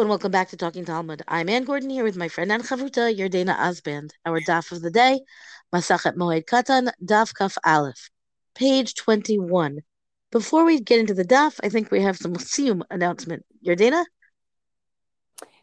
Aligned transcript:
And 0.00 0.08
welcome 0.08 0.32
back 0.32 0.48
to 0.48 0.56
Talking 0.56 0.86
Talmud. 0.86 1.20
I'm 1.28 1.50
Ann 1.50 1.64
Gordon 1.64 1.90
here 1.90 2.04
with 2.04 2.16
my 2.16 2.28
friend 2.28 2.50
Ann 2.50 2.62
Chavruta, 2.62 3.14
Yardaena 3.14 3.54
Osband. 3.58 4.12
Our 4.24 4.40
daf 4.40 4.72
of 4.72 4.80
the 4.80 4.90
day, 4.90 5.20
Masachet 5.74 6.16
Moed 6.16 6.46
Katan, 6.46 6.90
Daf 7.04 7.34
Kaf 7.34 7.58
Aleph, 7.66 8.08
page 8.54 8.94
21. 8.94 9.80
Before 10.32 10.64
we 10.64 10.80
get 10.80 11.00
into 11.00 11.12
the 11.12 11.26
daf, 11.26 11.60
I 11.62 11.68
think 11.68 11.90
we 11.90 12.00
have 12.00 12.16
some 12.16 12.32
siyum 12.32 12.80
announcement. 12.90 13.44
Yardaena? 13.62 14.06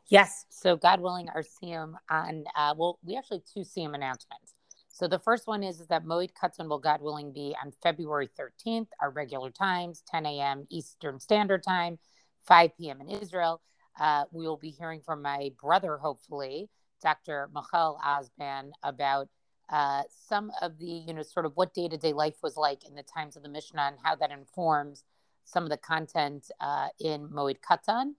Yes. 0.08 0.46
So 0.50 0.76
God 0.76 1.02
willing, 1.02 1.30
our 1.30 1.42
siyum 1.42 1.94
on, 2.08 2.44
uh, 2.56 2.76
well, 2.78 3.00
we 3.04 3.18
actually 3.18 3.38
have 3.38 3.46
two 3.52 3.62
siyum 3.62 3.96
announcements. 3.96 4.54
So 4.90 5.08
the 5.08 5.18
first 5.18 5.48
one 5.48 5.64
is, 5.64 5.82
is 5.82 5.88
that 5.88 6.06
Moed 6.06 6.30
Katan 6.40 6.70
will, 6.70 6.78
God 6.78 7.02
willing, 7.02 7.34
be 7.34 7.56
on 7.66 7.74
February 7.82 8.30
13th, 8.40 8.90
our 9.02 9.10
regular 9.10 9.50
times, 9.50 10.04
10 10.12 10.28
a.m. 10.28 10.68
Eastern 10.70 11.20
Standard 11.20 11.64
Time, 11.64 11.98
5 12.46 12.78
p.m. 12.78 13.02
in 13.02 13.10
Israel. 13.10 13.62
Uh, 14.00 14.26
we 14.32 14.46
will 14.46 14.58
be 14.58 14.70
hearing 14.70 15.02
from 15.02 15.22
my 15.22 15.52
brother, 15.62 15.98
hopefully, 15.98 16.70
Dr. 17.02 17.50
Michal 17.54 18.00
Osband, 18.06 18.72
about 18.84 19.28
uh, 19.70 20.04
some 20.28 20.52
of 20.62 20.78
the, 20.78 20.86
you 20.86 21.14
know, 21.14 21.24
sort 21.24 21.46
of 21.46 21.54
what 21.56 21.74
day 21.74 21.88
to 21.88 21.98
day 21.98 22.14
life 22.14 22.36
was 22.42 22.56
like 22.56 22.86
in 22.88 22.96
the 22.96 23.04
times 23.04 23.36
of 23.36 23.44
the 23.44 23.50
Mishnah 23.50 23.82
and 23.82 23.98
how 24.04 24.16
that 24.16 24.32
informs 24.32 25.04
some 25.44 25.64
of 25.64 25.70
the 25.70 25.78
content 25.78 26.50
uh, 26.60 26.88
in 27.00 27.28
Moed 27.28 27.58
Katan. 27.60 28.14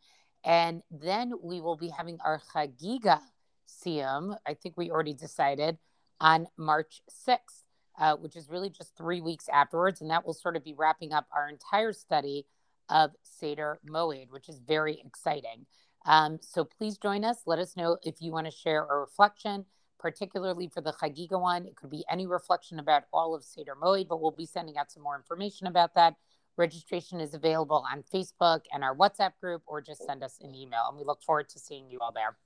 And 0.45 0.83
then 0.91 1.33
we 1.43 1.61
will 1.61 1.77
be 1.77 1.89
having 1.89 2.19
our 2.25 2.41
Chagiga 2.55 3.21
Siyum, 3.69 4.37
I 4.47 4.55
think 4.55 4.77
we 4.77 4.91
already 4.91 5.15
decided, 5.15 5.79
on 6.21 6.49
March 6.57 7.03
6th, 7.27 7.63
uh, 7.99 8.17
which 8.17 8.37
is 8.37 8.49
really 8.49 8.71
just 8.71 8.97
three 8.97 9.21
weeks 9.21 9.49
afterwards. 9.53 10.01
And 10.01 10.11
that 10.11 10.27
will 10.27 10.35
sort 10.35 10.57
of 10.57 10.65
be 10.65 10.75
wrapping 10.75 11.13
up 11.13 11.27
our 11.35 11.49
entire 11.49 11.93
study 11.93 12.47
of 12.91 13.13
Seder 13.23 13.81
Moed, 13.89 14.31
which 14.31 14.49
is 14.49 14.61
very 14.61 15.03
exciting. 15.05 15.67
Um, 16.07 16.39
so 16.41 16.65
please 16.65 16.97
join 16.99 17.25
us. 17.25 17.43
Let 17.47 17.59
us 17.59 17.77
know 17.77 17.99
if 18.03 18.17
you 18.21 18.33
want 18.33 18.47
to 18.47 18.53
share 18.53 18.85
a 18.85 19.01
reflection, 19.01 19.65
particularly 19.99 20.69
for 20.69 20.81
the 20.81 20.93
Chagiga 20.93 21.41
one. 21.41 21.67
It 21.67 21.77
could 21.77 21.91
be 21.91 22.05
any 22.11 22.27
reflection 22.27 22.79
about 22.79 23.05
all 23.13 23.35
of 23.35 23.45
Seder 23.45 23.75
Moed, 23.81 24.09
but 24.09 24.21
we'll 24.21 24.31
be 24.31 24.47
sending 24.47 24.79
out 24.79 24.91
some 24.91 25.03
more 25.03 25.17
information 25.17 25.67
about 25.67 25.95
that. 25.95 26.15
Registration 26.57 27.21
is 27.21 27.35
available 27.35 27.85
on 27.93 28.03
Facebook 28.13 28.63
and 28.73 28.83
our 28.83 28.97
WhatsApp 28.97 29.33
group, 29.41 29.63
or 29.67 29.81
just 29.81 30.05
send 30.05 30.25
us 30.25 30.39
an 30.43 30.55
email. 30.55 30.87
And 30.89 30.97
we 30.97 31.05
look 31.05 31.23
forward 31.23 31.49
to 31.51 31.59
seeing 31.59 31.89
you 31.89 31.99
all 32.01 32.13
there. 32.13 32.37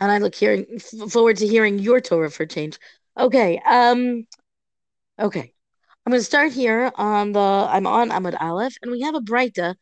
And 0.00 0.12
I 0.12 0.18
look 0.18 0.34
hearing 0.34 0.78
forward 0.78 1.38
to 1.38 1.46
hearing 1.46 1.78
your 1.78 2.00
Torah 2.00 2.30
for 2.30 2.44
change. 2.44 2.78
Okay. 3.18 3.58
Um. 3.66 4.26
Okay. 5.18 5.54
I'm 6.06 6.12
going 6.12 6.20
to 6.20 6.24
start 6.24 6.52
here 6.52 6.92
on 6.94 7.32
the. 7.32 7.40
I'm 7.40 7.84
on 7.84 8.10
Amud 8.10 8.40
Aleph, 8.40 8.76
and 8.80 8.92
we 8.92 9.00
have 9.00 9.16
a 9.16 9.20
Breita 9.20 9.74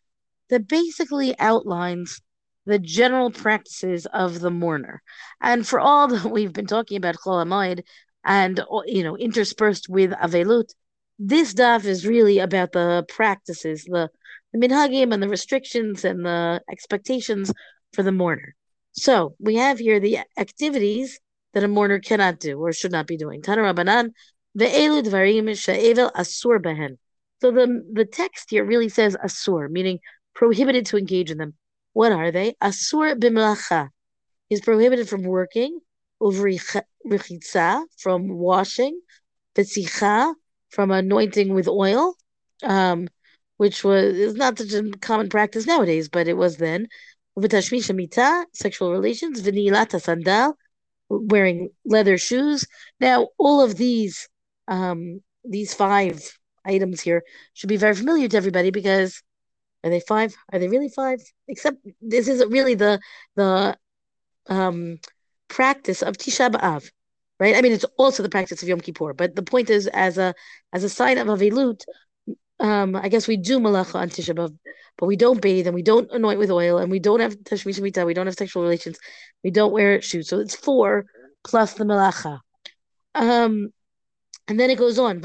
that 0.48 0.66
basically 0.66 1.38
outlines 1.38 2.22
the 2.64 2.78
general 2.78 3.30
practices 3.30 4.06
of 4.06 4.40
the 4.40 4.50
mourner. 4.50 5.02
And 5.42 5.68
for 5.68 5.78
all 5.78 6.08
that 6.16 6.30
we've 6.30 6.54
been 6.54 6.66
talking 6.66 6.96
about 6.96 7.16
Chol 7.16 7.44
Hamoed 7.44 7.82
and 8.24 8.58
you 8.86 9.02
know 9.02 9.18
interspersed 9.18 9.90
with 9.90 10.12
Avelut, 10.12 10.70
this 11.18 11.52
daf 11.52 11.84
is 11.84 12.06
really 12.06 12.38
about 12.38 12.72
the 12.72 13.04
practices, 13.06 13.84
the 13.84 14.08
the 14.54 14.58
minhagim 14.58 15.12
and 15.12 15.22
the 15.22 15.28
restrictions 15.28 16.06
and 16.06 16.24
the 16.24 16.62
expectations 16.70 17.52
for 17.92 18.02
the 18.02 18.12
mourner. 18.12 18.54
So 18.92 19.34
we 19.38 19.56
have 19.56 19.78
here 19.78 20.00
the 20.00 20.20
activities 20.38 21.20
that 21.52 21.64
a 21.64 21.68
mourner 21.68 21.98
cannot 21.98 22.40
do 22.40 22.58
or 22.58 22.72
should 22.72 22.92
not 22.92 23.06
be 23.06 23.18
doing. 23.18 23.42
Tana 23.42 23.60
Rabbanan 23.60 24.12
ve'elu 24.58 25.02
dvarim 25.02 25.56
she'evel 25.56 26.10
asur. 26.12 26.96
So 27.40 27.50
the 27.50 27.84
the 27.92 28.04
text 28.04 28.50
here 28.50 28.64
really 28.64 28.88
says 28.88 29.16
asur, 29.16 29.70
meaning 29.70 29.98
prohibited 30.34 30.86
to 30.86 30.96
engage 30.96 31.30
in 31.30 31.38
them. 31.38 31.54
What 31.92 32.12
are 32.12 32.30
they? 32.30 32.54
Asur 32.62 33.14
b'melacha 33.18 33.90
is 34.50 34.60
prohibited 34.60 35.08
from 35.08 35.22
working, 35.22 35.80
uvrichitza 36.20 37.84
from 37.98 38.28
washing, 38.28 39.00
betzicha 39.54 40.34
from 40.70 40.90
anointing 40.90 41.54
with 41.54 41.68
oil, 41.68 42.14
um, 42.62 43.08
which 43.56 43.84
was 43.84 44.16
is 44.16 44.34
not 44.34 44.58
such 44.58 44.72
a 44.72 44.90
common 45.00 45.28
practice 45.28 45.66
nowadays, 45.66 46.08
but 46.08 46.28
it 46.28 46.36
was 46.36 46.56
then. 46.56 46.88
V'tashmish 47.38 47.94
mita, 47.94 48.46
sexual 48.52 48.92
relations, 48.92 49.42
v'nilata 49.42 50.00
sandal, 50.00 50.54
wearing 51.08 51.70
leather 51.84 52.18
shoes. 52.18 52.64
Now, 53.00 53.28
all 53.38 53.60
of 53.60 53.76
these 53.76 54.28
um, 54.68 55.20
these 55.44 55.74
five 55.74 56.22
items 56.64 57.00
here 57.00 57.22
should 57.52 57.68
be 57.68 57.76
very 57.76 57.94
familiar 57.94 58.28
to 58.28 58.36
everybody 58.36 58.70
because 58.70 59.22
are 59.82 59.90
they 59.90 60.00
five? 60.00 60.34
Are 60.52 60.58
they 60.58 60.68
really 60.68 60.88
five? 60.88 61.20
Except 61.46 61.76
this 62.00 62.28
isn't 62.28 62.50
really 62.50 62.74
the 62.74 63.00
the 63.36 63.76
um, 64.48 64.98
practice 65.48 66.02
of 66.02 66.16
Tisha 66.16 66.50
B'av, 66.50 66.90
right? 67.38 67.54
I 67.56 67.60
mean, 67.60 67.72
it's 67.72 67.84
also 67.98 68.22
the 68.22 68.30
practice 68.30 68.62
of 68.62 68.68
Yom 68.68 68.80
Kippur, 68.80 69.12
but 69.12 69.36
the 69.36 69.42
point 69.42 69.68
is, 69.70 69.86
as 69.88 70.16
a 70.18 70.34
as 70.72 70.84
a 70.84 70.88
sign 70.88 71.18
of 71.18 71.26
Avelut, 71.26 71.82
um, 72.60 72.96
I 72.96 73.08
guess 73.08 73.28
we 73.28 73.36
do 73.36 73.58
melacha 73.60 73.96
on 73.96 74.08
Tisha 74.08 74.34
B'av, 74.34 74.56
but 74.96 75.06
we 75.06 75.16
don't 75.16 75.42
bathe 75.42 75.66
and 75.66 75.74
we 75.74 75.82
don't 75.82 76.10
anoint 76.10 76.38
with 76.38 76.50
oil 76.50 76.78
and 76.78 76.90
we 76.90 76.98
don't 76.98 77.20
have 77.20 77.36
tashmish 77.40 77.80
mita, 77.80 78.06
we 78.06 78.14
don't 78.14 78.26
have 78.26 78.36
sexual 78.36 78.62
relations, 78.62 78.98
we 79.42 79.50
don't 79.50 79.72
wear 79.72 80.00
shoes. 80.00 80.28
So 80.28 80.38
it's 80.40 80.56
four 80.56 81.04
plus 81.42 81.74
the 81.74 81.84
melacha. 81.84 82.40
Um, 83.14 83.70
and 84.48 84.60
then 84.60 84.70
it 84.70 84.78
goes 84.78 84.98
on. 84.98 85.24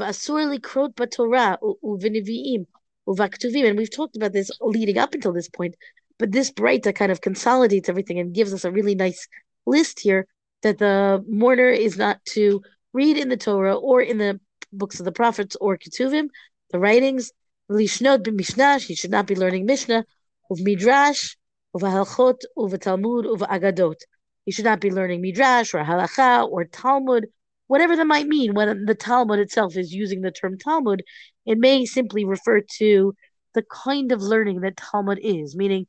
we've 3.78 3.90
talked 3.90 4.16
about 4.16 4.32
this 4.32 4.50
leading 4.60 4.98
up 4.98 5.14
until 5.14 5.32
this 5.32 5.48
point, 5.48 5.74
but 6.18 6.32
this 6.32 6.50
Breita 6.50 6.94
kind 6.94 7.12
of 7.12 7.20
consolidates 7.20 7.88
everything 7.88 8.18
and 8.18 8.34
gives 8.34 8.52
us 8.54 8.64
a 8.64 8.70
really 8.70 8.94
nice 8.94 9.26
list 9.66 10.00
here 10.00 10.26
that 10.62 10.78
the 10.78 11.24
mourner 11.28 11.70
is 11.70 11.96
not 11.96 12.24
to 12.26 12.62
read 12.92 13.16
in 13.16 13.28
the 13.28 13.36
Torah 13.36 13.76
or 13.76 14.00
in 14.02 14.18
the 14.18 14.40
books 14.72 14.98
of 15.00 15.04
the 15.04 15.12
prophets 15.12 15.56
or 15.60 15.76
ketuvim, 15.76 16.28
the 16.70 16.78
writings. 16.78 17.32
Lishnot 17.70 18.24
b'mishnah, 18.24 18.84
he 18.84 18.94
should 18.96 19.12
not 19.12 19.26
be 19.26 19.36
learning 19.36 19.64
Mishnah, 19.64 20.04
of 20.50 20.60
midrash, 20.60 21.36
of 21.72 21.82
halachot, 21.82 22.40
of 22.56 22.80
talmud, 22.80 23.26
of 23.26 23.40
agadot. 23.40 24.00
He 24.44 24.50
should 24.50 24.64
not 24.64 24.80
be 24.80 24.90
learning 24.90 25.20
midrash 25.20 25.72
or 25.72 25.84
halacha 25.84 26.50
or 26.50 26.64
Talmud, 26.64 27.28
whatever 27.70 27.94
that 27.94 28.04
might 28.04 28.26
mean. 28.26 28.52
When 28.52 28.84
the 28.84 28.96
Talmud 28.96 29.38
itself 29.38 29.76
is 29.76 29.94
using 29.94 30.22
the 30.22 30.32
term 30.32 30.58
Talmud, 30.58 31.04
it 31.46 31.56
may 31.56 31.86
simply 31.86 32.24
refer 32.24 32.62
to 32.78 33.14
the 33.54 33.62
kind 33.62 34.10
of 34.10 34.20
learning 34.20 34.62
that 34.62 34.76
Talmud 34.76 35.20
is, 35.22 35.54
meaning 35.54 35.86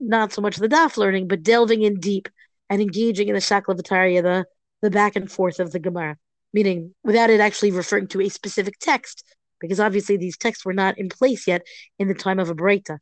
not 0.00 0.32
so 0.32 0.40
much 0.40 0.56
the 0.56 0.70
daf 0.70 0.96
learning, 0.96 1.28
but 1.28 1.42
delving 1.42 1.82
in 1.82 2.00
deep 2.00 2.30
and 2.70 2.80
engaging 2.80 3.28
in 3.28 3.34
the 3.34 3.40
shakla 3.40 3.78
v'tarya, 3.78 4.22
the 4.22 4.46
the 4.80 4.90
back 4.90 5.14
and 5.14 5.30
forth 5.30 5.60
of 5.60 5.70
the 5.70 5.78
Gemara, 5.78 6.16
meaning 6.54 6.94
without 7.04 7.28
it 7.28 7.40
actually 7.40 7.72
referring 7.72 8.08
to 8.08 8.22
a 8.22 8.30
specific 8.30 8.78
text, 8.80 9.22
because 9.60 9.80
obviously 9.80 10.16
these 10.16 10.38
texts 10.38 10.64
were 10.64 10.72
not 10.72 10.96
in 10.96 11.10
place 11.10 11.46
yet 11.46 11.62
in 11.98 12.08
the 12.08 12.14
time 12.14 12.38
of 12.38 12.48
a 12.48 12.54
Breita. 12.54 12.96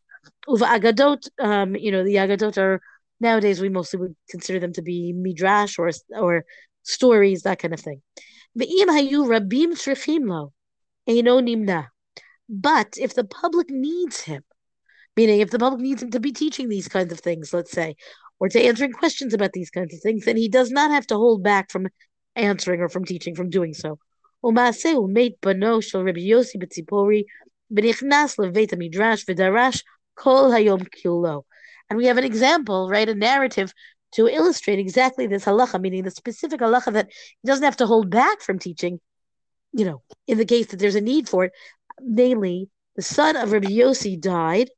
Uva 0.49 0.65
Agadot, 0.65 1.23
um, 1.39 1.77
you 1.77 1.93
know, 1.93 2.03
the 2.03 2.17
Agadot 2.17 2.59
are 2.59 2.81
nowadays 3.21 3.61
we 3.61 3.69
mostly 3.69 4.01
would 4.01 4.17
consider 4.29 4.59
them 4.59 4.73
to 4.73 4.83
be 4.83 5.13
midrash 5.13 5.79
or 5.79 5.91
or 6.27 6.45
stories, 6.83 7.43
that 7.43 7.59
kind 7.59 7.75
of 7.75 7.81
thing. 7.81 8.03
But 8.57 8.69
if 12.97 13.15
the 13.15 13.25
public 13.25 13.71
needs 13.71 14.21
him, 14.21 14.43
meaning 15.17 15.41
if 15.41 15.51
the 15.51 15.59
public 15.59 15.81
needs 15.81 16.03
him 16.03 16.11
to 16.11 16.21
be 16.21 16.33
teaching 16.33 16.69
these 16.69 16.89
kinds 16.89 17.13
of 17.13 17.21
things, 17.21 17.53
let's 17.53 17.71
say, 17.71 17.97
or 18.39 18.49
to 18.49 18.61
answering 18.61 18.93
questions 18.93 19.35
about 19.35 19.53
these 19.53 19.71
kinds 19.71 19.95
of 19.95 20.01
things, 20.01 20.25
then 20.25 20.37
he 20.37 20.49
does 20.49 20.71
not 20.71 20.91
have 20.91 21.07
to 21.09 21.17
hold 21.17 21.43
back 21.43 21.71
from 21.71 21.89
answering 22.37 22.81
or 22.81 22.89
from 22.89 23.05
teaching, 23.05 23.35
from 23.35 23.51
doing 23.51 23.75
so. 23.75 23.99
And 24.43 24.57
we 31.99 32.07
have 32.07 32.19
an 32.19 32.25
example, 32.25 32.89
right, 32.89 33.09
a 33.09 33.15
narrative 33.15 33.75
to 34.13 34.27
illustrate 34.27 34.79
exactly 34.79 35.27
this 35.27 35.45
halacha, 35.45 35.81
meaning 35.81 36.03
the 36.03 36.11
specific 36.11 36.61
halacha 36.61 36.93
that 36.93 37.09
he 37.11 37.47
doesn't 37.47 37.65
have 37.65 37.77
to 37.77 37.87
hold 37.87 38.11
back 38.11 38.41
from 38.41 38.59
teaching, 38.59 39.01
you 39.73 39.85
know, 39.85 40.03
in 40.27 40.39
the 40.39 40.45
case 40.45 40.67
that 40.67 40.79
there's 40.79 40.97
a 40.97 41.01
need 41.01 41.29
for 41.29 41.45
it. 41.45 41.53
Namely, 42.01 42.71
the 42.97 43.03
son 43.03 43.37
of 43.37 43.53
Rabbi 43.53 43.69
Yossi 43.69 44.21
died, 44.21 44.71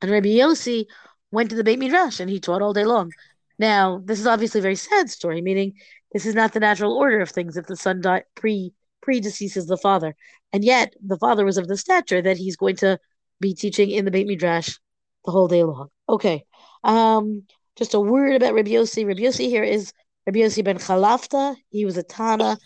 and 0.00 0.10
Rabbi 0.10 0.28
Yossi 0.28 0.86
went 1.30 1.50
to 1.50 1.56
the 1.56 1.64
Beit 1.64 1.78
Midrash 1.78 2.20
and 2.20 2.30
he 2.30 2.40
taught 2.40 2.62
all 2.62 2.72
day 2.72 2.84
long. 2.84 3.12
Now, 3.58 4.00
this 4.04 4.20
is 4.20 4.26
obviously 4.26 4.60
a 4.60 4.62
very 4.62 4.76
sad 4.76 5.10
story, 5.10 5.42
meaning 5.42 5.74
this 6.12 6.26
is 6.26 6.34
not 6.34 6.52
the 6.52 6.60
natural 6.60 6.96
order 6.96 7.20
of 7.20 7.30
things 7.30 7.56
if 7.56 7.66
the 7.66 7.76
son 7.76 8.00
died 8.00 8.24
pre 8.34 8.72
predeceases 9.06 9.66
the 9.66 9.76
father. 9.76 10.14
And 10.52 10.64
yet 10.64 10.94
the 11.04 11.18
father 11.18 11.44
was 11.44 11.58
of 11.58 11.68
the 11.68 11.76
stature 11.76 12.22
that 12.22 12.36
he's 12.36 12.56
going 12.56 12.76
to 12.76 12.98
be 13.40 13.54
teaching 13.54 13.90
in 13.90 14.04
the 14.04 14.10
Beit 14.10 14.26
Midrash 14.26 14.76
the 15.24 15.32
whole 15.32 15.48
day 15.48 15.64
long. 15.64 15.88
Okay. 16.08 16.44
Um, 16.84 17.44
just 17.78 17.94
a 17.94 18.00
word 18.00 18.34
about 18.34 18.54
Rabbi 18.54 18.70
Yossi. 18.70 19.06
Rabbi 19.06 19.20
Yossi 19.20 19.48
here 19.48 19.62
is 19.62 19.92
Rabbi 20.26 20.40
Yossi 20.40 20.64
ben 20.64 20.78
Chalafta. 20.78 21.54
He 21.70 21.84
was 21.84 21.96
a 21.96 22.02
Tana. 22.02 22.58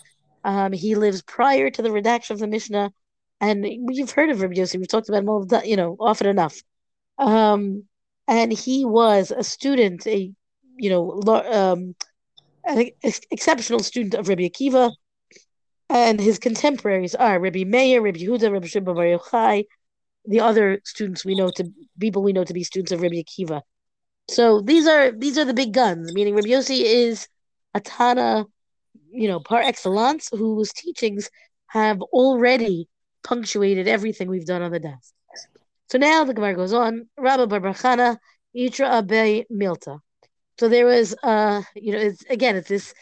Um, 0.43 0.73
he 0.73 0.94
lives 0.94 1.23
prior 1.23 1.70
to 1.70 1.82
the 1.82 1.93
redaction 1.93 2.35
of 2.35 2.41
the 2.41 2.49
Mishnah, 2.49 2.91
and 3.41 3.64
we've 3.82 4.11
heard 4.11 4.31
of 4.31 4.41
Rabbi 4.41 4.55
Yossi. 4.55 4.79
We've 4.79 4.88
talked 4.88 5.09
about 5.09 5.23
him 5.23 5.29
all, 5.29 5.44
the, 5.44 5.62
you 5.64 5.76
know, 5.76 5.97
often 6.00 6.26
enough. 6.26 6.61
Um, 7.19 7.85
and 8.26 8.53
he 8.53 8.85
was 8.85 9.31
a 9.31 9.44
student, 9.44 10.06
a 10.06 10.32
you 10.76 10.91
know, 10.91 11.20
um, 11.29 11.94
an 12.65 12.91
exceptional 13.31 13.81
student 13.81 14.15
of 14.15 14.29
Rabbi 14.29 14.49
Akiva, 14.49 14.91
and 15.91 16.19
his 16.19 16.38
contemporaries 16.38 17.15
are 17.15 17.38
Rabbi 17.38 17.65
Meir, 17.65 18.00
Rabbi 18.00 18.20
Yehuda, 18.20 18.50
Rabbi 18.50 18.67
Shimon 18.67 18.94
Bar 18.94 19.05
Yochai, 19.05 19.67
the 20.25 20.41
other 20.41 20.81
students 20.85 21.25
we 21.25 21.35
know 21.35 21.50
to 21.50 21.70
people 22.00 22.23
we 22.23 22.32
know 22.32 22.44
to 22.44 22.55
be 22.55 22.65
students 22.65 22.93
of 22.93 23.03
Rabbi 23.03 23.23
Akiva. 23.23 23.61
So 24.29 24.61
these 24.61 24.87
are 24.87 25.13
these 25.13 25.39
are 25.39 25.45
the 25.45 25.55
big 25.55 25.73
guns. 25.73 26.13
Meaning 26.13 26.35
Rabbi 26.35 26.49
Yossi 26.49 26.83
is 26.83 27.29
a 27.75 27.81
Tana, 27.81 28.47
you 29.11 29.29
know, 29.29 29.41
par 29.41 29.61
excellence, 29.61 30.29
whose 30.31 30.73
teachings 30.73 31.31
have 31.67 32.01
already 32.01 32.89
punctuated 33.25 33.89
everything 33.89 34.29
we've 34.29 34.47
done 34.47 34.63
on 34.63 34.73
the 34.73 34.81
desk. 34.81 35.13
So 35.91 35.99
now 35.99 36.25
the 36.25 36.35
Gemara 36.35 36.55
goes 36.55 36.73
on. 36.73 37.09
Rabbi 37.19 37.47
bar 37.47 37.61
bar 37.61 37.75
Chana, 37.75 38.17
Itra 38.57 39.03
Abe 39.03 39.45
Milta. 39.53 40.01
So 40.59 40.69
there 40.69 40.87
was, 40.87 41.15
uh, 41.23 41.63
you 41.75 41.93
know, 41.93 41.99
it's 41.99 42.23
again, 42.31 42.57
it's 42.57 42.69
this 42.69 42.95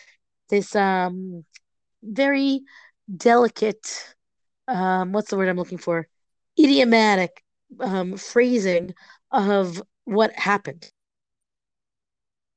this 0.48 0.74
um 0.74 1.44
very 2.02 2.62
delicate, 3.14 4.14
um, 4.68 5.12
what's 5.12 5.30
the 5.30 5.36
word 5.36 5.48
I'm 5.48 5.56
looking 5.56 5.78
for? 5.78 6.08
Idiomatic 6.58 7.42
um, 7.78 8.16
phrasing 8.16 8.94
of 9.30 9.82
what 10.04 10.32
happened. 10.32 10.90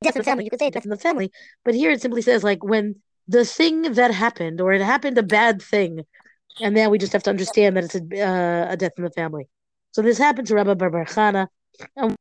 Death 0.04 0.16
in 0.16 0.22
family, 0.22 0.44
you 0.44 0.50
could 0.50 0.60
say 0.60 0.70
death 0.70 0.84
in 0.84 0.90
the 0.90 0.96
family, 0.96 1.30
but 1.64 1.74
here 1.74 1.90
it 1.90 2.00
simply 2.00 2.22
says 2.22 2.44
like 2.44 2.62
when 2.62 2.96
the 3.28 3.44
thing 3.44 3.82
that 3.94 4.10
happened, 4.12 4.60
or 4.60 4.72
it 4.72 4.82
happened 4.82 5.18
a 5.18 5.22
bad 5.22 5.62
thing, 5.62 6.04
and 6.60 6.74
now 6.74 6.88
we 6.90 6.98
just 6.98 7.12
have 7.12 7.22
to 7.24 7.30
understand 7.30 7.76
that 7.76 7.84
it's 7.84 7.94
a, 7.94 8.00
uh, 8.00 8.72
a 8.72 8.76
death 8.76 8.92
in 8.96 9.04
the 9.04 9.10
family. 9.10 9.48
So 9.92 10.02
this 10.02 10.18
happened 10.18 10.46
to 10.48 10.54
Rabbi 10.54 10.74
bar 10.74 10.90
bar 10.90 11.06
Chana, 11.06 11.48
and 11.96 12.16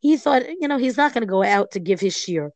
he 0.00 0.16
thought, 0.16 0.42
you 0.60 0.68
know, 0.68 0.78
he's 0.78 0.96
not 0.96 1.14
going 1.14 1.22
to 1.22 1.30
go 1.30 1.44
out 1.44 1.72
to 1.72 1.80
give 1.80 2.00
his 2.00 2.14
shiur, 2.14 2.50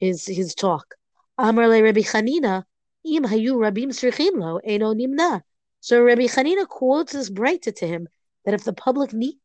his 0.00 0.26
his 0.26 0.54
talk. 0.54 0.94
Amar 1.38 1.68
le 1.68 1.82
Rabbi 1.82 2.00
Chanina, 2.00 2.64
im 3.04 3.24
hayu 3.24 3.54
rabim 3.54 3.90
srichim 3.90 4.38
lo, 4.38 4.58
eno 4.64 4.94
nimna. 4.94 5.42
So 5.80 6.02
Rabbi 6.02 6.22
Chanina 6.22 6.66
quotes 6.66 7.12
this 7.12 7.30
Breita 7.30 7.74
to 7.76 7.86
him 7.86 8.08
that 8.44 8.54
if 8.54 8.64
the 8.64 8.72
public 8.72 9.12
need 9.12 9.36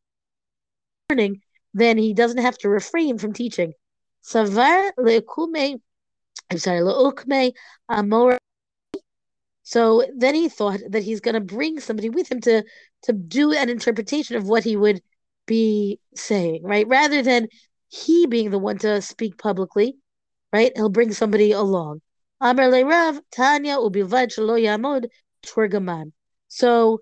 learning, 1.08 1.42
then 1.74 1.98
he 1.98 2.14
doesn't 2.14 2.38
have 2.38 2.56
to 2.58 2.68
refrain 2.68 3.18
from 3.18 3.32
teaching. 3.32 3.74
I'm 6.50 6.58
sorry, 6.58 6.80
le'ukme 6.80 7.52
amor. 7.88 8.38
So 9.64 10.04
then 10.16 10.34
he 10.34 10.48
thought 10.48 10.80
that 10.90 11.02
he's 11.02 11.20
going 11.20 11.34
to 11.34 11.40
bring 11.40 11.80
somebody 11.80 12.10
with 12.10 12.30
him 12.30 12.40
to 12.42 12.64
to 13.02 13.12
do 13.12 13.52
an 13.52 13.68
interpretation 13.68 14.36
of 14.36 14.48
what 14.48 14.64
he 14.64 14.76
would 14.76 15.02
be 15.46 16.00
saying, 16.14 16.62
right? 16.62 16.86
Rather 16.88 17.22
than 17.22 17.48
he 17.88 18.26
being 18.26 18.50
the 18.50 18.58
one 18.58 18.78
to 18.78 19.02
speak 19.02 19.38
publicly, 19.38 19.96
right? 20.52 20.72
He'll 20.74 20.88
bring 20.88 21.12
somebody 21.12 21.52
along. 21.52 22.00
So 26.48 27.00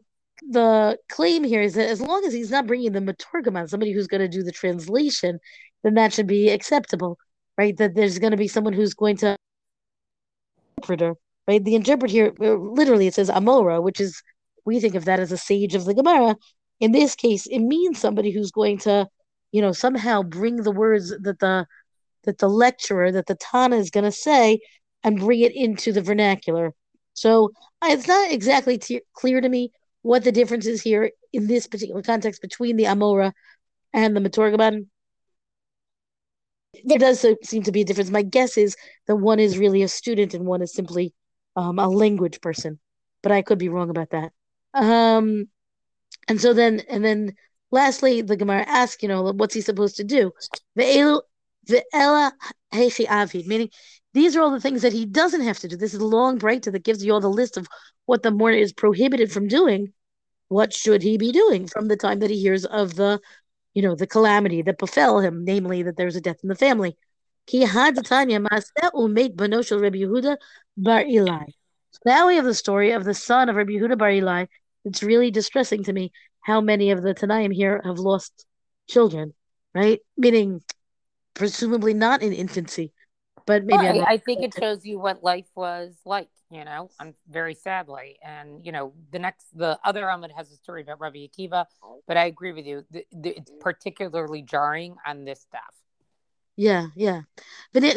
the 0.50 0.98
claim 1.08 1.44
here 1.44 1.62
is 1.62 1.74
that 1.74 1.88
as 1.88 2.00
long 2.00 2.24
as 2.24 2.32
he's 2.32 2.50
not 2.50 2.66
bringing 2.66 2.92
the 2.92 3.00
meturgeman, 3.00 3.68
somebody 3.68 3.92
who's 3.92 4.06
going 4.06 4.20
to 4.20 4.28
do 4.28 4.42
the 4.42 4.52
translation, 4.52 5.38
then 5.82 5.94
that 5.94 6.12
should 6.12 6.26
be 6.26 6.50
acceptable, 6.50 7.18
right? 7.58 7.76
That 7.76 7.94
there's 7.94 8.18
going 8.18 8.32
to 8.32 8.36
be 8.36 8.48
someone 8.48 8.72
who's 8.72 8.94
going 8.94 9.16
to 9.18 9.36
interpreter, 10.76 11.14
right? 11.48 11.64
The 11.64 11.74
interpreter 11.74 12.12
here, 12.12 12.34
uh, 12.40 12.54
literally, 12.54 13.06
it 13.06 13.14
says 13.14 13.30
Amora, 13.30 13.82
which 13.82 14.00
is 14.00 14.22
we 14.64 14.80
think 14.80 14.94
of 14.94 15.04
that 15.06 15.20
as 15.20 15.32
a 15.32 15.36
sage 15.36 15.74
of 15.74 15.84
the 15.84 15.94
Gemara. 15.94 16.36
In 16.80 16.92
this 16.92 17.14
case, 17.14 17.46
it 17.46 17.60
means 17.60 17.98
somebody 17.98 18.30
who's 18.30 18.50
going 18.50 18.78
to, 18.78 19.08
you 19.52 19.60
know, 19.60 19.72
somehow 19.72 20.22
bring 20.22 20.56
the 20.56 20.72
words 20.72 21.10
that 21.10 21.38
the 21.38 21.66
that 22.24 22.38
the 22.38 22.48
lecturer, 22.48 23.10
that 23.10 23.26
the 23.26 23.34
Tana 23.34 23.76
is 23.76 23.90
going 23.90 24.04
to 24.04 24.12
say, 24.12 24.60
and 25.02 25.18
bring 25.18 25.40
it 25.40 25.54
into 25.54 25.92
the 25.92 26.02
vernacular. 26.02 26.72
So 27.14 27.50
it's 27.84 28.06
not 28.06 28.30
exactly 28.30 28.78
t- 28.78 29.02
clear 29.12 29.40
to 29.40 29.48
me 29.48 29.72
what 30.02 30.24
the 30.24 30.32
difference 30.32 30.66
is 30.66 30.82
here 30.82 31.10
in 31.32 31.46
this 31.46 31.66
particular 31.66 32.02
context 32.02 32.42
between 32.42 32.76
the 32.76 32.84
Amora 32.84 33.32
and 33.92 34.16
the 34.16 34.20
Meturgeman. 34.20 34.86
There 36.84 36.98
does 36.98 37.24
seem 37.42 37.62
to 37.64 37.72
be 37.72 37.82
a 37.82 37.84
difference. 37.84 38.10
My 38.10 38.22
guess 38.22 38.56
is 38.56 38.76
that 39.06 39.16
one 39.16 39.38
is 39.38 39.58
really 39.58 39.82
a 39.82 39.88
student 39.88 40.34
and 40.34 40.46
one 40.46 40.62
is 40.62 40.72
simply 40.72 41.14
um, 41.54 41.78
a 41.78 41.88
language 41.88 42.40
person, 42.40 42.78
but 43.22 43.32
I 43.32 43.42
could 43.42 43.58
be 43.58 43.68
wrong 43.68 43.90
about 43.90 44.10
that. 44.10 44.32
Um, 44.74 45.48
and 46.28 46.40
so 46.40 46.54
then, 46.54 46.80
and 46.88 47.04
then, 47.04 47.34
lastly, 47.70 48.22
the 48.22 48.36
Gemara 48.36 48.64
asks, 48.66 49.02
you 49.02 49.08
know, 49.08 49.22
what's 49.32 49.54
he 49.54 49.60
supposed 49.60 49.96
to 49.96 50.04
do? 50.04 50.32
The 50.76 51.22
the 51.66 51.84
ella 51.92 52.32
avid, 52.72 53.46
meaning 53.46 53.68
these 54.14 54.36
are 54.36 54.42
all 54.42 54.50
the 54.50 54.60
things 54.60 54.82
that 54.82 54.92
he 54.92 55.06
doesn't 55.06 55.42
have 55.42 55.58
to 55.60 55.68
do. 55.68 55.76
This 55.76 55.94
is 55.94 56.00
a 56.00 56.06
long 56.06 56.38
breita 56.38 56.70
that 56.72 56.84
gives 56.84 57.04
you 57.04 57.12
all 57.12 57.20
the 57.20 57.28
list 57.28 57.56
of 57.56 57.66
what 58.06 58.22
the 58.22 58.30
mourner 58.30 58.58
is 58.58 58.72
prohibited 58.72 59.32
from 59.32 59.48
doing. 59.48 59.92
What 60.48 60.72
should 60.72 61.02
he 61.02 61.16
be 61.16 61.32
doing 61.32 61.66
from 61.66 61.88
the 61.88 61.96
time 61.96 62.18
that 62.20 62.30
he 62.30 62.38
hears 62.38 62.66
of 62.66 62.94
the, 62.94 63.20
you 63.72 63.82
know, 63.82 63.94
the 63.94 64.06
calamity 64.06 64.60
that 64.62 64.78
befell 64.78 65.20
him, 65.20 65.44
namely 65.44 65.82
that 65.84 65.96
there's 65.96 66.16
a 66.16 66.20
death 66.20 66.40
in 66.42 66.48
the 66.48 66.54
family? 66.54 66.96
bar 70.76 71.04
Eli. 71.04 71.44
now 72.04 72.26
we 72.28 72.36
have 72.36 72.44
the 72.44 72.54
story 72.54 72.92
of 72.92 73.04
the 73.04 73.14
son 73.14 73.48
of 73.48 73.56
Rabbi 73.56 73.72
Yehuda 73.72 73.98
bar 73.98 74.10
Eli. 74.10 74.46
It's 74.84 75.02
really 75.02 75.30
distressing 75.30 75.84
to 75.84 75.92
me 75.92 76.12
how 76.40 76.60
many 76.60 76.90
of 76.90 77.02
the 77.02 77.14
Tanaim 77.14 77.52
here 77.52 77.80
have 77.84 77.98
lost 77.98 78.44
children, 78.88 79.32
right? 79.74 80.00
Meaning 80.16 80.62
presumably 81.34 81.94
not 81.94 82.22
in 82.22 82.32
infancy, 82.32 82.92
but 83.46 83.64
maybe 83.64 83.82
well, 83.82 84.02
I, 84.02 84.14
I 84.14 84.18
think 84.18 84.42
it 84.42 84.54
shows 84.58 84.84
you 84.84 84.98
what 84.98 85.22
life 85.22 85.48
was 85.54 85.94
like. 86.04 86.28
You 86.50 86.66
know, 86.66 86.90
I'm 87.00 87.14
very 87.30 87.54
sadly, 87.54 88.18
and 88.22 88.64
you 88.64 88.72
know, 88.72 88.92
the 89.10 89.18
next, 89.18 89.46
the 89.56 89.78
other 89.84 90.02
Amud 90.02 90.30
has 90.36 90.52
a 90.52 90.56
story 90.56 90.82
about 90.82 91.00
Rabbi 91.00 91.26
Akiva, 91.26 91.64
but 92.06 92.18
I 92.18 92.26
agree 92.26 92.52
with 92.52 92.66
you. 92.66 92.84
The, 92.90 93.06
the, 93.10 93.30
it's 93.30 93.50
particularly 93.58 94.42
jarring 94.42 94.96
on 95.06 95.24
this 95.24 95.46
daf. 95.54 95.74
Yeah, 96.56 96.88
yeah. 96.94 97.22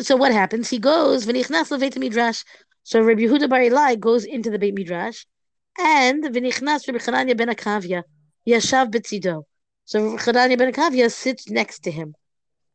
So 0.01 0.15
what 0.15 0.31
happens? 0.31 0.69
He 0.69 0.79
goes 0.79 1.27
midrash. 1.27 2.43
So 2.83 3.01
Rabbi 3.01 3.21
Yehuda 3.21 3.49
Bar 3.49 3.63
Eli 3.63 3.95
goes 3.95 4.23
into 4.23 4.49
the 4.49 4.59
Beit 4.59 4.75
Midrash, 4.75 5.25
and 5.77 6.23
v'nichnas 6.23 6.87
Rabbi 6.87 6.99
Chananya 6.99 7.35
ben 7.35 7.49
Akavia 7.49 8.03
yashav 8.47 8.91
betzido. 8.91 9.43
So 9.83 10.11
Rabbi 10.11 10.21
Chananya 10.21 10.57
ben 10.57 10.71
Akavia 10.71 11.11
sits 11.11 11.49
next 11.49 11.79
to 11.79 11.91
him. 11.91 12.15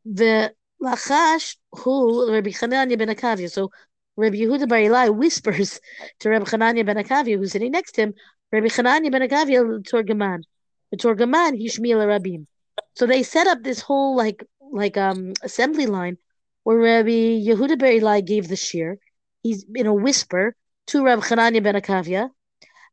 The 0.05 0.53
Lachash 0.83 1.57
who 1.73 2.33
Rabbi 2.33 2.51
Chananya 2.51 2.99
ben 2.99 3.09
Akavia. 3.09 3.51
So 3.51 3.71
Rabbi 4.17 4.37
Yehuda 4.37 4.69
Bar 4.69 4.79
Eli 4.81 5.09
whispers 5.09 5.81
to 6.21 6.31
Rabbi 6.31 6.45
Chananya 6.45 6.85
ben 6.87 6.97
Akavia, 6.97 7.37
who's 7.37 7.53
sitting 7.53 7.73
next 7.73 7.93
to 7.93 8.03
him, 8.03 8.15
Rabbi 8.51 8.67
Chananya 8.67 9.13
ben 9.13 9.23
Akavia 9.23 9.63
Torgaman. 9.83 10.43
The 10.91 10.97
Torgaman 10.97 11.61
Hishmila 11.61 12.07
Rabim. 12.07 12.47
So 12.95 13.07
they 13.07 13.23
set 13.23 13.47
up 13.47 13.63
this 13.63 13.81
whole 13.81 14.17
like 14.17 14.45
like 14.73 14.97
um 14.97 15.35
assembly 15.43 15.87
line 15.87 16.17
where 16.65 16.79
Rabbi 16.79 17.45
Yehuda 17.45 17.79
Bar 17.79 17.91
Eli 17.93 18.21
gave 18.21 18.49
the 18.49 18.55
shiur. 18.55 18.97
He's 19.43 19.65
in 19.75 19.87
a 19.87 19.95
whisper 19.95 20.55
to 20.89 21.05
Rabbi 21.05 21.23
Chananya 21.23 21.63
ben 21.63 21.75
Akavia. 21.75 22.31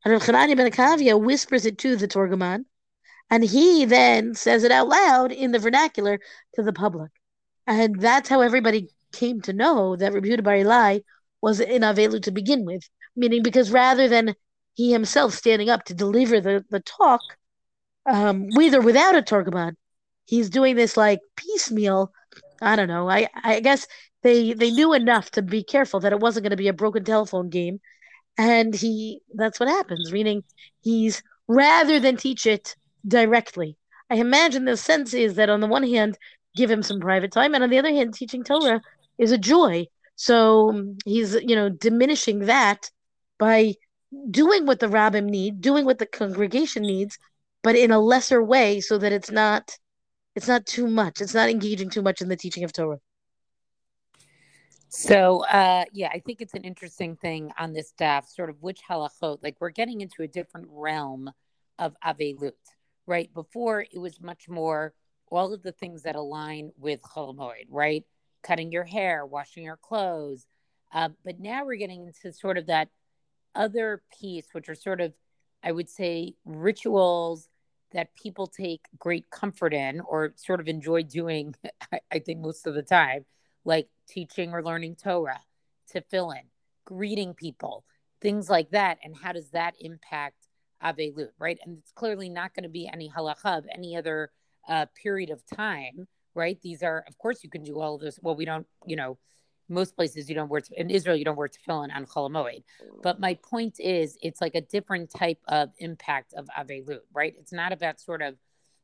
And 0.03 0.11
Rabbi 0.11 0.25
Chananya 0.25 0.57
ben 0.57 0.71
Akavia 0.71 1.19
whispers 1.19 1.65
it 1.65 1.77
to 1.79 1.95
the 1.95 2.07
Torgaman. 2.07 2.65
And 3.29 3.43
he 3.43 3.85
then 3.85 4.35
says 4.35 4.63
it 4.63 4.71
out 4.71 4.87
loud 4.87 5.31
in 5.31 5.51
the 5.51 5.59
vernacular 5.59 6.19
to 6.55 6.63
the 6.63 6.71
public. 6.71 7.11
And 7.67 7.99
that's 7.99 8.29
how 8.29 8.41
everybody 8.41 8.87
came 9.11 9.41
to 9.41 9.53
know 9.53 9.95
that 9.97 10.13
Rabbi 10.13 10.37
Bar 10.37 10.55
Eli 10.55 10.99
was 11.41 11.59
in 11.59 11.81
Avelu 11.81 12.21
to 12.23 12.31
begin 12.31 12.65
with. 12.65 12.89
Meaning, 13.15 13.43
because 13.43 13.71
rather 13.71 14.07
than 14.07 14.35
he 14.73 14.91
himself 14.91 15.33
standing 15.33 15.69
up 15.69 15.83
to 15.85 15.93
deliver 15.93 16.39
the, 16.39 16.63
the 16.69 16.79
talk, 16.79 17.21
um, 18.05 18.47
with 18.51 18.73
or 18.73 18.81
without 18.81 19.15
a 19.15 19.21
Torgaman, 19.21 19.73
he's 20.25 20.49
doing 20.49 20.75
this 20.75 20.95
like 20.95 21.19
piecemeal. 21.35 22.11
I 22.61 22.75
don't 22.75 22.87
know. 22.87 23.09
I, 23.09 23.27
I 23.43 23.59
guess 23.59 23.87
they 24.23 24.53
they 24.53 24.71
knew 24.71 24.93
enough 24.93 25.31
to 25.31 25.41
be 25.41 25.63
careful 25.63 25.99
that 26.01 26.13
it 26.13 26.19
wasn't 26.19 26.43
going 26.43 26.51
to 26.51 26.57
be 26.57 26.69
a 26.69 26.73
broken 26.73 27.03
telephone 27.03 27.49
game, 27.49 27.79
and 28.37 28.73
he 28.73 29.21
that's 29.33 29.59
what 29.59 29.69
happens. 29.69 30.11
Meaning, 30.11 30.43
he's 30.81 31.21
rather 31.47 31.99
than 31.99 32.17
teach 32.17 32.45
it 32.45 32.75
directly. 33.07 33.77
I 34.09 34.15
imagine 34.15 34.65
the 34.65 34.77
sense 34.77 35.13
is 35.13 35.35
that 35.35 35.49
on 35.49 35.59
the 35.59 35.67
one 35.67 35.83
hand, 35.83 36.17
give 36.57 36.69
him 36.69 36.83
some 36.83 36.99
private 36.99 37.31
time, 37.31 37.53
and 37.53 37.63
on 37.63 37.69
the 37.69 37.79
other 37.79 37.91
hand, 37.91 38.13
teaching 38.13 38.43
Torah 38.43 38.81
is 39.17 39.31
a 39.31 39.37
joy. 39.37 39.85
So 40.15 40.69
um, 40.69 40.97
he's 41.05 41.33
you 41.35 41.55
know 41.55 41.69
diminishing 41.69 42.39
that 42.47 42.91
by 43.37 43.75
doing 44.31 44.65
what 44.65 44.79
the 44.79 44.87
rabbim 44.87 45.25
need, 45.25 45.61
doing 45.61 45.85
what 45.85 45.99
the 45.99 46.05
congregation 46.05 46.83
needs, 46.83 47.17
but 47.63 47.75
in 47.75 47.91
a 47.91 47.99
lesser 47.99 48.43
way, 48.43 48.81
so 48.81 48.97
that 48.97 49.13
it's 49.13 49.31
not 49.31 49.77
it's 50.35 50.47
not 50.47 50.65
too 50.65 50.87
much. 50.87 51.21
It's 51.21 51.33
not 51.33 51.49
engaging 51.49 51.89
too 51.89 52.01
much 52.01 52.21
in 52.21 52.29
the 52.29 52.35
teaching 52.35 52.63
of 52.63 52.73
Torah. 52.73 52.99
So, 54.89 55.43
uh, 55.45 55.85
yeah, 55.91 56.09
I 56.13 56.19
think 56.19 56.41
it's 56.41 56.53
an 56.53 56.63
interesting 56.63 57.17
thing 57.17 57.51
on 57.59 57.73
this 57.73 57.93
daf, 57.99 58.25
sort 58.27 58.49
of 58.49 58.61
which 58.61 58.79
halachot, 58.89 59.43
like 59.43 59.57
we're 59.59 59.69
getting 59.69 60.01
into 60.01 60.23
a 60.23 60.27
different 60.27 60.67
realm 60.71 61.29
of 61.77 61.95
avelut, 62.05 62.53
right? 63.05 63.33
Before 63.33 63.81
it 63.81 63.99
was 63.99 64.21
much 64.21 64.47
more 64.47 64.93
all 65.29 65.53
of 65.53 65.63
the 65.63 65.71
things 65.71 66.03
that 66.03 66.15
align 66.15 66.71
with 66.77 67.01
Chol 67.01 67.35
Hamoed, 67.35 67.67
right? 67.69 68.03
Cutting 68.43 68.71
your 68.71 68.83
hair, 68.83 69.25
washing 69.25 69.63
your 69.63 69.77
clothes. 69.77 70.45
Uh, 70.93 71.09
but 71.23 71.39
now 71.39 71.65
we're 71.65 71.75
getting 71.75 72.07
into 72.07 72.31
sort 72.31 72.57
of 72.57 72.67
that 72.67 72.89
other 73.55 74.01
piece, 74.19 74.47
which 74.53 74.69
are 74.69 74.75
sort 74.75 75.01
of, 75.01 75.13
I 75.63 75.71
would 75.71 75.89
say, 75.89 76.35
rituals 76.45 77.49
that 77.91 78.15
people 78.15 78.47
take 78.47 78.85
great 78.97 79.29
comfort 79.29 79.73
in 79.73 80.01
or 80.01 80.33
sort 80.35 80.59
of 80.59 80.67
enjoy 80.67 81.03
doing, 81.03 81.55
I, 81.91 81.99
I 82.11 82.19
think 82.19 82.39
most 82.39 82.67
of 82.67 82.73
the 82.73 82.83
time, 82.83 83.25
like 83.65 83.89
teaching 84.07 84.53
or 84.53 84.63
learning 84.63 84.95
Torah, 84.95 85.41
to 85.91 86.01
fill 86.01 86.31
in, 86.31 86.43
greeting 86.85 87.33
people, 87.33 87.83
things 88.21 88.49
like 88.49 88.71
that. 88.71 88.97
And 89.03 89.15
how 89.15 89.33
does 89.33 89.49
that 89.51 89.75
impact 89.79 90.47
Avelut, 90.83 91.29
right? 91.39 91.59
And 91.65 91.77
it's 91.77 91.91
clearly 91.91 92.29
not 92.29 92.53
going 92.53 92.63
to 92.63 92.69
be 92.69 92.87
any 92.87 93.09
halacha 93.09 93.57
of 93.57 93.65
any 93.73 93.95
other 93.95 94.31
uh, 94.67 94.85
period 95.01 95.29
of 95.29 95.41
time, 95.55 96.07
right? 96.35 96.59
These 96.61 96.83
are, 96.83 97.03
of 97.07 97.17
course, 97.17 97.43
you 97.43 97.49
can 97.49 97.63
do 97.63 97.79
all 97.79 97.95
of 97.95 98.01
this. 98.01 98.19
Well, 98.21 98.35
we 98.35 98.45
don't, 98.45 98.67
you 98.85 98.95
know, 98.95 99.17
most 99.69 99.95
places 99.95 100.29
you 100.29 100.35
don't 100.35 100.49
wear 100.49 100.61
in 100.77 100.89
Israel 100.89 101.17
you 101.17 101.25
don't 101.25 101.35
wear 101.35 101.49
tefillin 101.49 101.93
on 101.93 102.05
Chol 102.05 102.29
Hamoed. 102.29 102.63
But 103.03 103.19
my 103.19 103.33
point 103.35 103.79
is, 103.79 104.17
it's 104.21 104.39
like 104.39 104.55
a 104.55 104.61
different 104.61 105.09
type 105.09 105.39
of 105.47 105.71
impact 105.79 106.33
of 106.33 106.47
Avelut, 106.57 107.01
right? 107.13 107.35
It's 107.37 107.51
not 107.51 107.73
about 107.73 107.99
sort 107.99 108.21
of 108.21 108.35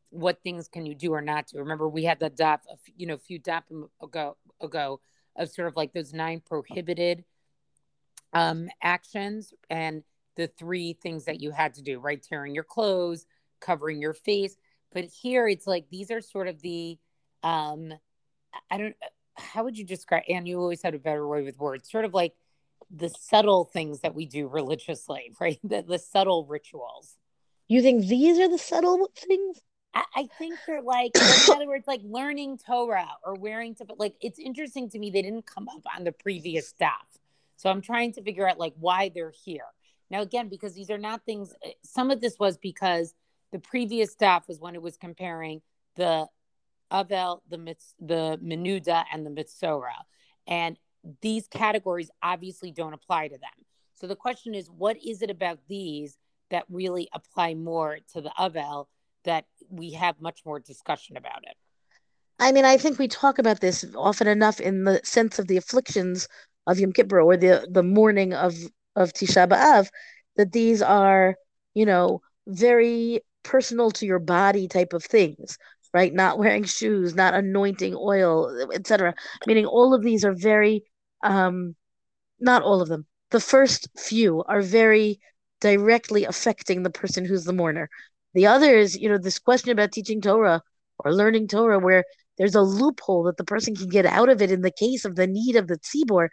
what 0.09 0.43
things 0.43 0.67
can 0.67 0.85
you 0.85 0.93
do 0.93 1.13
or 1.13 1.21
not 1.21 1.47
do. 1.47 1.59
Remember, 1.59 1.87
we 1.87 2.03
had 2.03 2.19
the 2.19 2.29
daf, 2.29 2.59
you 2.97 3.07
know, 3.07 3.15
a 3.15 3.19
few 3.19 3.39
daf 3.39 3.63
ago 4.01 4.37
ago 4.61 4.99
of 5.35 5.49
sort 5.49 5.67
of 5.67 5.75
like 5.75 5.93
those 5.93 6.13
nine 6.13 6.41
prohibited 6.45 7.23
um, 8.33 8.67
actions 8.81 9.53
and 9.69 10.03
the 10.35 10.47
three 10.47 10.93
things 11.01 11.25
that 11.25 11.39
you 11.39 11.51
had 11.51 11.73
to 11.75 11.81
do, 11.81 11.99
right? 11.99 12.21
Tearing 12.21 12.53
your 12.53 12.63
clothes, 12.63 13.25
covering 13.59 14.01
your 14.01 14.13
face. 14.13 14.55
But 14.93 15.05
here 15.05 15.47
it's 15.47 15.67
like 15.67 15.85
these 15.89 16.11
are 16.11 16.21
sort 16.21 16.47
of 16.47 16.61
the 16.61 16.97
um 17.41 17.93
I 18.69 18.77
don't 18.77 18.95
how 19.35 19.63
would 19.63 19.77
you 19.77 19.85
describe 19.85 20.23
and 20.29 20.47
you 20.47 20.59
always 20.59 20.81
had 20.81 20.93
a 20.93 20.99
better 20.99 21.27
way 21.27 21.41
with 21.41 21.57
words, 21.57 21.89
sort 21.89 22.05
of 22.05 22.13
like 22.13 22.33
the 22.95 23.09
subtle 23.09 23.65
things 23.65 24.01
that 24.01 24.13
we 24.13 24.25
do 24.25 24.47
religiously, 24.47 25.33
right? 25.41 25.59
The, 25.63 25.81
the 25.81 25.99
subtle 25.99 26.45
rituals. 26.45 27.15
You 27.67 27.81
think 27.81 28.05
these 28.05 28.37
are 28.39 28.49
the 28.49 28.57
subtle 28.57 29.09
things? 29.15 29.59
I, 29.93 30.03
I 30.15 30.29
think 30.37 30.59
they're 30.67 30.81
like, 30.81 31.11
in 31.15 31.53
other 31.55 31.67
words, 31.67 31.87
like 31.87 32.01
learning 32.03 32.59
Torah 32.65 33.09
or 33.23 33.35
wearing 33.35 33.75
to 33.75 33.85
like 33.97 34.15
it's 34.21 34.39
interesting 34.39 34.89
to 34.91 34.99
me 34.99 35.09
they 35.09 35.21
didn't 35.21 35.45
come 35.45 35.69
up 35.69 35.81
on 35.95 36.03
the 36.03 36.11
previous 36.11 36.73
daf. 36.79 36.89
So 37.55 37.69
I'm 37.69 37.81
trying 37.81 38.13
to 38.13 38.21
figure 38.21 38.47
out 38.47 38.59
like 38.59 38.73
why 38.79 39.11
they're 39.13 39.33
here. 39.45 39.65
Now 40.09 40.21
again, 40.21 40.49
because 40.49 40.73
these 40.73 40.89
are 40.89 40.97
not 40.97 41.25
things 41.25 41.53
eh, 41.63 41.71
some 41.83 42.11
of 42.11 42.21
this 42.21 42.37
was 42.39 42.57
because 42.57 43.13
the 43.53 43.59
previous 43.59 44.15
daf 44.15 44.47
was 44.47 44.59
when 44.59 44.75
it 44.75 44.81
was 44.81 44.97
comparing 44.97 45.61
the 45.95 46.27
Avel, 46.91 47.39
the 47.49 47.75
the 47.99 48.39
Menuda, 48.43 49.05
and 49.13 49.25
the 49.25 49.29
Mitzora. 49.29 49.95
And 50.47 50.77
these 51.21 51.47
categories 51.47 52.09
obviously 52.21 52.71
don't 52.71 52.93
apply 52.93 53.29
to 53.29 53.37
them. 53.37 53.65
So 53.95 54.07
the 54.07 54.15
question 54.15 54.53
is, 54.55 54.69
what 54.69 54.97
is 55.03 55.21
it 55.21 55.29
about 55.29 55.59
these 55.69 56.17
that 56.49 56.65
really 56.69 57.07
apply 57.13 57.53
more 57.53 57.99
to 58.13 58.21
the 58.21 58.31
Avel 58.37 58.87
that 59.23 59.45
we 59.69 59.93
have 59.93 60.19
much 60.19 60.41
more 60.45 60.59
discussion 60.59 61.15
about 61.15 61.43
it? 61.43 61.55
I 62.39 62.51
mean, 62.51 62.65
I 62.65 62.77
think 62.77 62.97
we 62.97 63.07
talk 63.07 63.37
about 63.37 63.61
this 63.61 63.85
often 63.95 64.27
enough 64.27 64.59
in 64.59 64.83
the 64.83 64.99
sense 65.03 65.39
of 65.39 65.47
the 65.47 65.57
afflictions 65.57 66.27
of 66.65 66.79
Yom 66.79 66.91
Kippur 66.91 67.21
or 67.21 67.37
the 67.37 67.67
the 67.69 67.83
mourning 67.83 68.33
of 68.33 68.55
of 68.95 69.13
Tisha 69.13 69.47
B'av, 69.47 69.89
that 70.37 70.51
these 70.51 70.81
are, 70.81 71.35
you 71.75 71.85
know, 71.85 72.21
very 72.47 73.21
personal 73.43 73.91
to 73.91 74.05
your 74.05 74.19
body 74.19 74.67
type 74.67 74.93
of 74.93 75.03
things 75.03 75.57
right? 75.93 76.13
Not 76.13 76.39
wearing 76.39 76.63
shoes, 76.63 77.15
not 77.15 77.33
anointing 77.33 77.95
oil, 77.95 78.67
etc. 78.73 79.13
Meaning 79.45 79.65
all 79.65 79.93
of 79.93 80.01
these 80.01 80.25
are 80.25 80.33
very, 80.33 80.83
um, 81.23 81.75
not 82.39 82.63
all 82.63 82.81
of 82.81 82.89
them. 82.89 83.05
The 83.31 83.39
first 83.39 83.87
few 83.97 84.43
are 84.43 84.61
very 84.61 85.19
directly 85.61 86.25
affecting 86.25 86.83
the 86.83 86.89
person 86.89 87.25
who's 87.25 87.45
the 87.45 87.53
mourner. 87.53 87.89
The 88.33 88.47
others, 88.47 88.97
you 88.97 89.07
know, 89.07 89.17
this 89.17 89.39
question 89.39 89.71
about 89.71 89.91
teaching 89.91 90.19
Torah 90.19 90.61
or 90.99 91.13
learning 91.13 91.47
Torah, 91.47 91.79
where 91.79 92.03
there's 92.37 92.55
a 92.55 92.61
loophole 92.61 93.23
that 93.23 93.37
the 93.37 93.43
person 93.43 93.75
can 93.75 93.87
get 93.87 94.05
out 94.05 94.29
of 94.29 94.41
it 94.41 94.51
in 94.51 94.61
the 94.61 94.71
case 94.71 95.05
of 95.05 95.15
the 95.15 95.27
need 95.27 95.55
of 95.55 95.67
the 95.67 95.77
tzibur, 95.77 96.29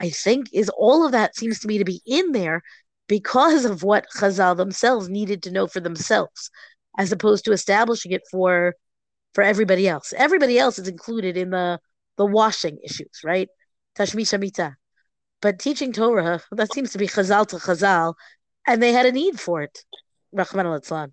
I 0.00 0.10
think 0.10 0.48
is 0.52 0.68
all 0.76 1.06
of 1.06 1.12
that 1.12 1.36
seems 1.36 1.60
to 1.60 1.68
me 1.68 1.78
to 1.78 1.84
be 1.84 2.02
in 2.04 2.32
there 2.32 2.62
because 3.08 3.64
of 3.64 3.82
what 3.82 4.06
Chazal 4.16 4.56
themselves 4.56 5.08
needed 5.08 5.42
to 5.44 5.50
know 5.50 5.66
for 5.66 5.80
themselves, 5.80 6.50
as 6.98 7.12
opposed 7.12 7.44
to 7.44 7.52
establishing 7.52 8.12
it 8.12 8.22
for 8.30 8.74
for 9.34 9.42
everybody 9.42 9.86
else. 9.86 10.14
Everybody 10.16 10.58
else 10.58 10.78
is 10.78 10.88
included 10.88 11.36
in 11.36 11.50
the 11.50 11.78
the 12.16 12.26
washing 12.26 12.78
issues, 12.82 13.20
right? 13.24 13.48
Tashmisha 13.96 14.40
mita. 14.40 14.76
But 15.42 15.58
teaching 15.58 15.92
Torah, 15.92 16.40
that 16.52 16.72
seems 16.72 16.92
to 16.92 16.98
be 16.98 17.06
chazal 17.06 17.46
to 17.48 17.56
chazal, 17.56 18.14
and 18.66 18.82
they 18.82 18.92
had 18.92 19.06
a 19.06 19.12
need 19.12 19.38
for 19.38 19.62
it. 19.62 19.84
Rahman 20.32 20.66
al 20.66 21.10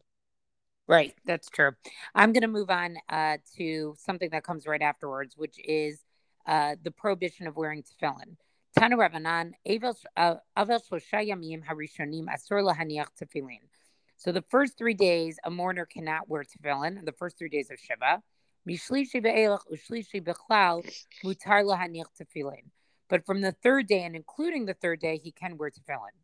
Right, 0.88 1.14
that's 1.26 1.50
true. 1.50 1.72
I'm 2.14 2.34
going 2.34 2.42
to 2.42 2.48
move 2.48 2.70
on 2.70 2.98
uh, 3.08 3.38
to 3.58 3.96
something 3.98 4.30
that 4.32 4.44
comes 4.44 4.68
right 4.68 4.82
afterwards, 4.82 5.36
which 5.38 5.56
is 5.64 6.02
uh, 6.46 6.76
the 6.82 6.92
prohibition 6.92 7.48
of 7.48 7.56
wearing 7.56 7.84
tefillin. 7.84 8.36
Tanu 8.78 8.98
Ravanan, 8.98 9.52
Avel 9.68 9.96
uh, 10.18 10.36
Harishonim 10.58 12.26
Asur 12.28 13.08
Tefillin. 13.22 13.60
So 14.18 14.32
the 14.32 14.44
first 14.50 14.78
three 14.78 14.94
days, 14.94 15.38
a 15.44 15.52
mourner 15.52 15.86
cannot 15.86 16.28
wear 16.30 16.44
tefillin. 16.44 17.06
The 17.06 17.12
first 17.12 17.38
three 17.38 17.50
days 17.50 17.70
of 17.70 17.78
Shiva. 17.80 18.24
But 23.10 23.26
from 23.26 23.42
the 23.42 23.52
third 23.52 23.88
day, 23.88 24.04
and 24.04 24.16
including 24.16 24.66
the 24.66 24.74
third 24.74 25.02
day, 25.02 25.20
he 25.22 25.32
can 25.32 25.58
wear 25.58 25.70
tefillin. 25.70 26.16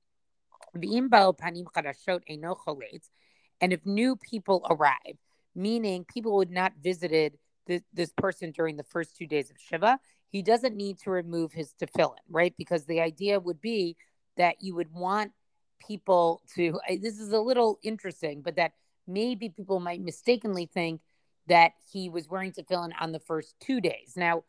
And 3.62 3.74
if 3.74 3.86
new 3.86 4.15
people 4.15 4.65
arrive, 4.70 5.18
meaning 5.53 6.06
people 6.06 6.38
would 6.38 6.51
not 6.51 6.74
visited 6.82 7.38
this, 7.68 7.82
this 7.94 8.13
person 8.13 8.51
during 8.51 8.77
the 8.77 8.84
first 8.84 9.18
two 9.18 9.27
days 9.27 9.50
of 9.51 9.58
Shiva, 9.60 10.00
he 10.29 10.41
doesn't 10.41 10.75
need 10.75 11.00
to 11.00 11.12
remove 11.12 11.51
his 11.51 11.74
tefillin, 11.81 12.15
right? 12.29 12.53
Because 12.57 12.86
the 12.86 13.01
idea 13.01 13.39
would 13.39 13.62
be 13.62 13.98
that 14.38 14.57
you 14.62 14.75
would 14.75 14.91
want 14.91 15.31
people 15.86 16.41
to 16.55 16.77
this 17.01 17.19
is 17.19 17.31
a 17.31 17.39
little 17.39 17.79
interesting 17.81 18.41
but 18.41 18.57
that 18.57 18.74
maybe 19.07 19.48
people 19.48 19.79
might 19.79 20.01
mistakenly 20.01 20.65
think 20.65 21.00
that 21.48 21.71
he 21.89 22.09
was 22.09 22.27
wearing 22.27 22.51
tefillin 22.51 22.91
on 23.00 23.13
the 23.13 23.19
first 23.19 23.55
two 23.62 23.79
days 23.79 24.13
now 24.17 24.43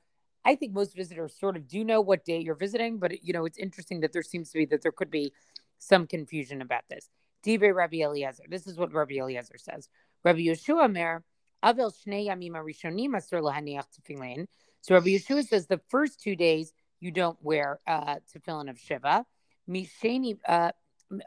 i 0.45 0.57
think 0.57 0.73
most 0.73 0.97
visitors 0.97 1.33
sort 1.39 1.57
of 1.57 1.69
do 1.69 1.85
know 1.85 2.01
what 2.01 2.25
day 2.25 2.41
you're 2.41 2.57
visiting 2.57 2.99
but 2.99 3.23
you 3.23 3.33
know 3.33 3.45
it's 3.45 3.59
interesting 3.59 4.01
that 4.01 4.13
there 4.13 4.25
seems 4.25 4.51
to 4.51 4.59
be 4.59 4.65
that 4.65 4.83
there 4.83 4.91
could 4.91 5.09
be 5.09 5.33
some 5.79 6.05
confusion 6.05 6.61
about 6.63 6.83
this 6.91 7.09
Divrei 7.45 7.75
Rabbi 7.75 7.99
Eliezer. 7.99 8.45
This 8.49 8.67
is 8.67 8.77
what 8.77 8.93
Rabbi 8.93 9.15
Eliezer 9.15 9.57
says. 9.57 9.89
Rabbi 10.25 10.41
Yeshua 10.41 10.93
Mer, 10.93 11.25
Avel 11.65 11.93
Shnei 11.93 12.27
Yamim 12.27 12.53
Arishonim 12.53 13.11
Asur 13.11 13.41
Lahaniach 13.43 13.87
Tefillin. 13.99 14.47
So 14.83 14.95
Rabbi 14.95 15.09
Yeshua 15.09 15.47
says 15.47 15.67
the 15.67 15.81
first 15.89 16.23
two 16.23 16.37
days 16.37 16.73
you 17.01 17.11
don't 17.11 17.39
wear 17.43 17.81
uh, 17.87 18.17
tefillin 18.35 18.71
of 18.71 18.79
Shiva. 18.79 19.27
Misheni, 19.69 20.39
uh, 20.49 20.73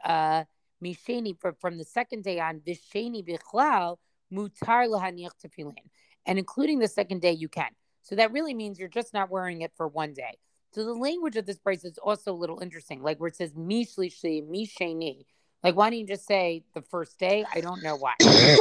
uh, 0.04 0.44
misheni 0.82 1.38
from, 1.40 1.54
from 1.60 1.78
the 1.78 1.84
second 1.84 2.24
day 2.24 2.40
on, 2.40 2.60
visheni 2.60 3.24
bichlal 3.26 3.96
mutar 4.32 4.88
lahaniach 4.88 5.32
tefillin, 5.44 5.74
and 6.26 6.38
including 6.38 6.78
the 6.78 6.88
second 6.88 7.22
day 7.22 7.32
you 7.32 7.48
can. 7.48 7.70
So 8.02 8.16
that 8.16 8.32
really 8.32 8.54
means 8.54 8.78
you're 8.78 8.88
just 8.88 9.14
not 9.14 9.30
wearing 9.30 9.62
it 9.62 9.72
for 9.76 9.88
one 9.88 10.12
day. 10.12 10.36
So 10.72 10.84
the 10.84 10.92
language 10.92 11.36
of 11.36 11.46
this 11.46 11.58
price 11.58 11.84
is 11.84 11.96
also 11.98 12.32
a 12.32 12.36
little 12.36 12.60
interesting, 12.60 13.02
like 13.02 13.18
where 13.18 13.28
it 13.28 13.36
says 13.36 13.54
mishlishi 13.54 14.46
misheni. 14.46 15.24
Like 15.62 15.76
why 15.76 15.90
don't 15.90 16.00
you 16.00 16.06
just 16.06 16.26
say 16.26 16.64
the 16.74 16.82
first 16.82 17.18
day? 17.18 17.46
I 17.54 17.60
don't 17.60 17.82
know 17.82 17.96
why. 17.96 18.14
and 18.20 18.58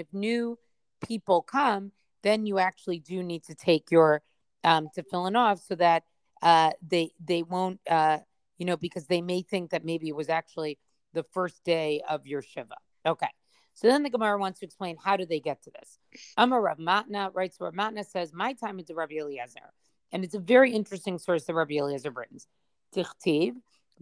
if 0.00 0.12
new 0.12 0.58
people 1.04 1.42
come, 1.42 1.92
then 2.22 2.46
you 2.46 2.58
actually 2.58 2.98
do 2.98 3.22
need 3.22 3.44
to 3.44 3.54
take 3.54 3.90
your 3.90 4.22
um, 4.64 4.88
tefillin 4.96 5.36
off 5.36 5.60
so 5.60 5.74
that 5.76 6.04
uh, 6.42 6.72
they 6.86 7.10
they 7.24 7.42
won't 7.42 7.80
uh, 7.88 8.18
you 8.58 8.66
know 8.66 8.76
because 8.76 9.06
they 9.06 9.22
may 9.22 9.42
think 9.42 9.70
that 9.70 9.84
maybe 9.84 10.08
it 10.08 10.16
was 10.16 10.28
actually 10.28 10.78
the 11.12 11.24
first 11.32 11.64
day 11.64 12.02
of 12.08 12.26
your 12.26 12.42
shiva. 12.42 12.76
Okay. 13.04 13.28
So 13.74 13.88
then 13.88 14.02
the 14.02 14.10
Gemara 14.10 14.38
wants 14.38 14.60
to 14.60 14.66
explain 14.66 14.96
how 14.96 15.18
do 15.18 15.26
they 15.26 15.38
get 15.38 15.62
to 15.64 15.70
this. 15.70 15.98
Amar 16.38 16.62
Rav 16.62 16.78
Matna 16.78 17.30
writes 17.34 17.58
Rav 17.60 17.74
Matna 17.74 18.06
says, 18.06 18.32
My 18.32 18.54
time 18.54 18.78
is 18.78 18.86
Rabbi 18.92 19.16
Eliezer. 19.16 19.72
And 20.12 20.24
it's 20.24 20.34
a 20.34 20.38
very 20.38 20.72
interesting 20.72 21.18
source 21.18 21.44
that 21.44 21.54
Rabbi 21.54 21.74
Eliezer 21.74 22.10
brings. 22.10 22.46
Tichtiv, 22.94 23.52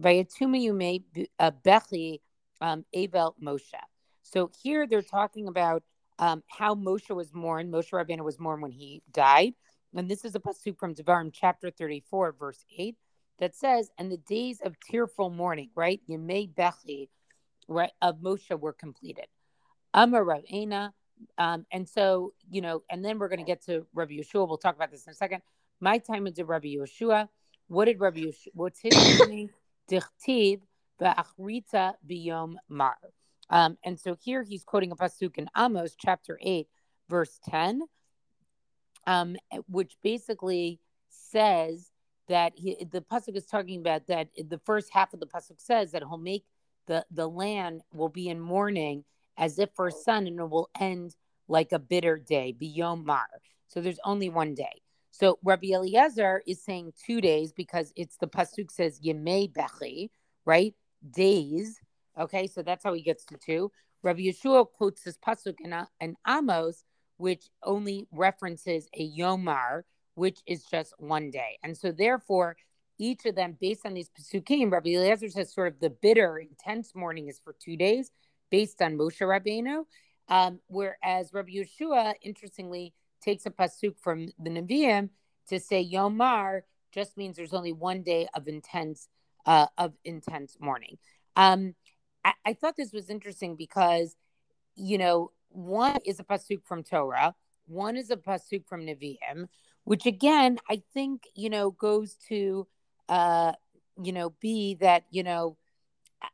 Vayatumi 0.01 0.63
Yume 0.65 1.27
uh, 1.39 1.51
Bechi 1.65 2.21
um, 2.61 2.85
Avel 2.95 3.33
Moshe. 3.41 3.73
So 4.23 4.49
here 4.63 4.87
they're 4.87 5.01
talking 5.01 5.49
about 5.49 5.83
um, 6.19 6.43
how 6.47 6.75
Moshe 6.75 7.13
was 7.13 7.33
mourned. 7.33 7.73
Moshe 7.73 7.91
Rabbeinu 7.91 8.23
was 8.23 8.39
mourned 8.39 8.61
when 8.61 8.71
he 8.71 9.01
died. 9.11 9.53
And 9.95 10.09
this 10.09 10.25
is 10.25 10.35
a 10.35 10.39
pasuk 10.39 10.77
from 10.77 10.93
Devarim 10.93 11.31
chapter 11.33 11.71
34, 11.71 12.35
verse 12.37 12.65
8, 12.77 12.95
that 13.39 13.55
says, 13.55 13.89
And 13.97 14.11
the 14.11 14.17
days 14.17 14.59
of 14.63 14.79
tearful 14.79 15.29
mourning, 15.29 15.69
right? 15.75 16.01
Yemei 16.09 16.53
Bechi, 16.53 17.09
right, 17.67 17.91
of 18.01 18.17
Moshe 18.17 18.59
were 18.59 18.73
completed. 18.73 19.27
Amar 19.93 20.23
Ravena. 20.23 20.91
Um, 21.37 21.65
and 21.71 21.87
so 21.87 22.33
you 22.51 22.61
know, 22.61 22.83
and 22.91 23.03
then 23.03 23.17
we're 23.17 23.29
going 23.29 23.39
to 23.39 23.45
get 23.45 23.65
to 23.65 23.85
Rabbi 23.93 24.15
Yeshua. 24.15 24.47
We'll 24.47 24.57
talk 24.57 24.75
about 24.75 24.91
this 24.91 25.07
in 25.07 25.11
a 25.11 25.15
second. 25.15 25.41
My 25.79 25.97
time 25.97 26.27
into 26.27 26.43
Rabbi 26.43 26.75
Yeshua. 26.75 27.29
What 27.67 27.85
did 27.85 28.01
Rabbi 28.01 28.19
Yeshua? 28.19 28.47
What's 28.53 28.81
his 28.81 28.93
meaning? 29.19 29.49
Dichtiv 29.89 30.59
va'achrita 31.01 31.93
biyom 32.07 32.55
mar. 32.67 32.97
Um, 33.49 33.77
and 33.83 33.99
so 33.99 34.15
here 34.21 34.43
he's 34.43 34.63
quoting 34.63 34.91
a 34.91 34.95
pasuk 34.95 35.37
in 35.37 35.47
Amos 35.55 35.95
chapter 35.99 36.39
eight, 36.41 36.67
verse 37.09 37.39
ten, 37.47 37.81
um, 39.05 39.35
which 39.67 39.97
basically 40.03 40.79
says 41.09 41.91
that 42.27 42.53
he, 42.55 42.85
the 42.91 43.01
pasuk 43.01 43.35
is 43.35 43.45
talking 43.45 43.79
about 43.79 44.07
that 44.07 44.29
the 44.35 44.59
first 44.65 44.89
half 44.91 45.13
of 45.13 45.19
the 45.19 45.27
pasuk 45.27 45.59
says 45.59 45.91
that 45.91 46.01
he'll 46.01 46.17
make 46.17 46.45
the 46.87 47.05
the 47.11 47.27
land 47.27 47.81
will 47.93 48.09
be 48.09 48.29
in 48.29 48.39
mourning 48.39 49.03
as 49.37 49.59
if 49.59 49.69
for 49.75 49.87
a 49.87 49.91
son, 49.91 50.27
and 50.27 50.39
it 50.39 50.49
will 50.49 50.69
end 50.79 51.15
like 51.47 51.71
a 51.71 51.79
bitter 51.79 52.17
day, 52.17 52.55
biyom 52.59 53.05
mar. 53.05 53.27
So 53.67 53.81
there's 53.81 53.99
only 54.03 54.29
one 54.29 54.55
day. 54.55 54.81
So 55.11 55.39
Rabbi 55.43 55.67
Eliezer 55.67 56.41
is 56.47 56.63
saying 56.63 56.93
two 57.05 57.21
days 57.21 57.53
because 57.53 57.93
it's 57.95 58.17
the 58.17 58.27
pasuk 58.27 58.71
says 58.71 58.99
yemei 58.99 59.51
bechi, 59.51 60.09
right? 60.45 60.73
Days. 61.09 61.79
Okay, 62.17 62.47
so 62.47 62.61
that's 62.61 62.83
how 62.83 62.93
he 62.93 63.01
gets 63.01 63.25
to 63.25 63.37
two. 63.37 63.71
Rabbi 64.03 64.21
Yeshua 64.21 64.65
quotes 64.71 65.03
this 65.03 65.17
pasuk 65.17 65.55
in, 65.59 65.75
in 65.99 66.15
Amos, 66.27 66.83
which 67.17 67.49
only 67.63 68.07
references 68.11 68.87
a 68.93 69.09
yomar, 69.11 69.81
which 70.15 70.39
is 70.45 70.63
just 70.65 70.93
one 70.97 71.31
day. 71.31 71.57
And 71.63 71.77
so 71.77 71.91
therefore, 71.91 72.55
each 72.97 73.25
of 73.25 73.35
them, 73.35 73.57
based 73.59 73.85
on 73.85 73.93
these 73.93 74.09
pasukim, 74.09 74.71
Rabbi 74.71 74.91
Eliezer 74.91 75.29
says 75.29 75.53
sort 75.53 75.73
of 75.73 75.79
the 75.79 75.89
bitter, 75.89 76.37
intense 76.37 76.93
mourning 76.95 77.27
is 77.27 77.39
for 77.43 77.55
two 77.59 77.75
days, 77.75 78.11
based 78.49 78.81
on 78.81 78.97
Moshe 78.97 79.21
Rabbeinu. 79.21 79.83
Um, 80.27 80.59
whereas 80.67 81.33
Rabbi 81.33 81.51
Yeshua, 81.51 82.13
interestingly, 82.21 82.93
takes 83.21 83.45
a 83.45 83.51
pasuk 83.51 83.99
from 83.99 84.31
the 84.39 84.49
Nevi'im 84.49 85.09
to 85.49 85.59
say 85.59 85.87
Yomar 85.87 86.61
just 86.91 87.17
means 87.17 87.35
there's 87.35 87.53
only 87.53 87.73
one 87.73 88.01
day 88.03 88.27
of 88.33 88.47
intense 88.47 89.09
uh, 89.45 89.67
of 89.77 89.93
intense 90.03 90.57
mourning. 90.59 90.97
Um, 91.35 91.75
I, 92.25 92.33
I 92.45 92.53
thought 92.53 92.75
this 92.75 92.91
was 92.91 93.09
interesting 93.09 93.55
because, 93.55 94.17
you 94.75 94.97
know, 94.97 95.31
one 95.49 95.99
is 96.05 96.19
a 96.19 96.23
pasuk 96.23 96.65
from 96.65 96.83
Torah, 96.83 97.35
one 97.67 97.95
is 97.95 98.09
a 98.09 98.17
pasuk 98.17 98.65
from 98.67 98.85
Nevi'im, 98.85 99.47
which 99.85 100.05
again 100.05 100.57
I 100.69 100.81
think 100.93 101.23
you 101.35 101.49
know 101.49 101.71
goes 101.71 102.15
to, 102.27 102.67
uh, 103.07 103.53
you 104.03 104.11
know, 104.11 104.31
be 104.41 104.75
that 104.81 105.05
you 105.11 105.23
know, 105.23 105.57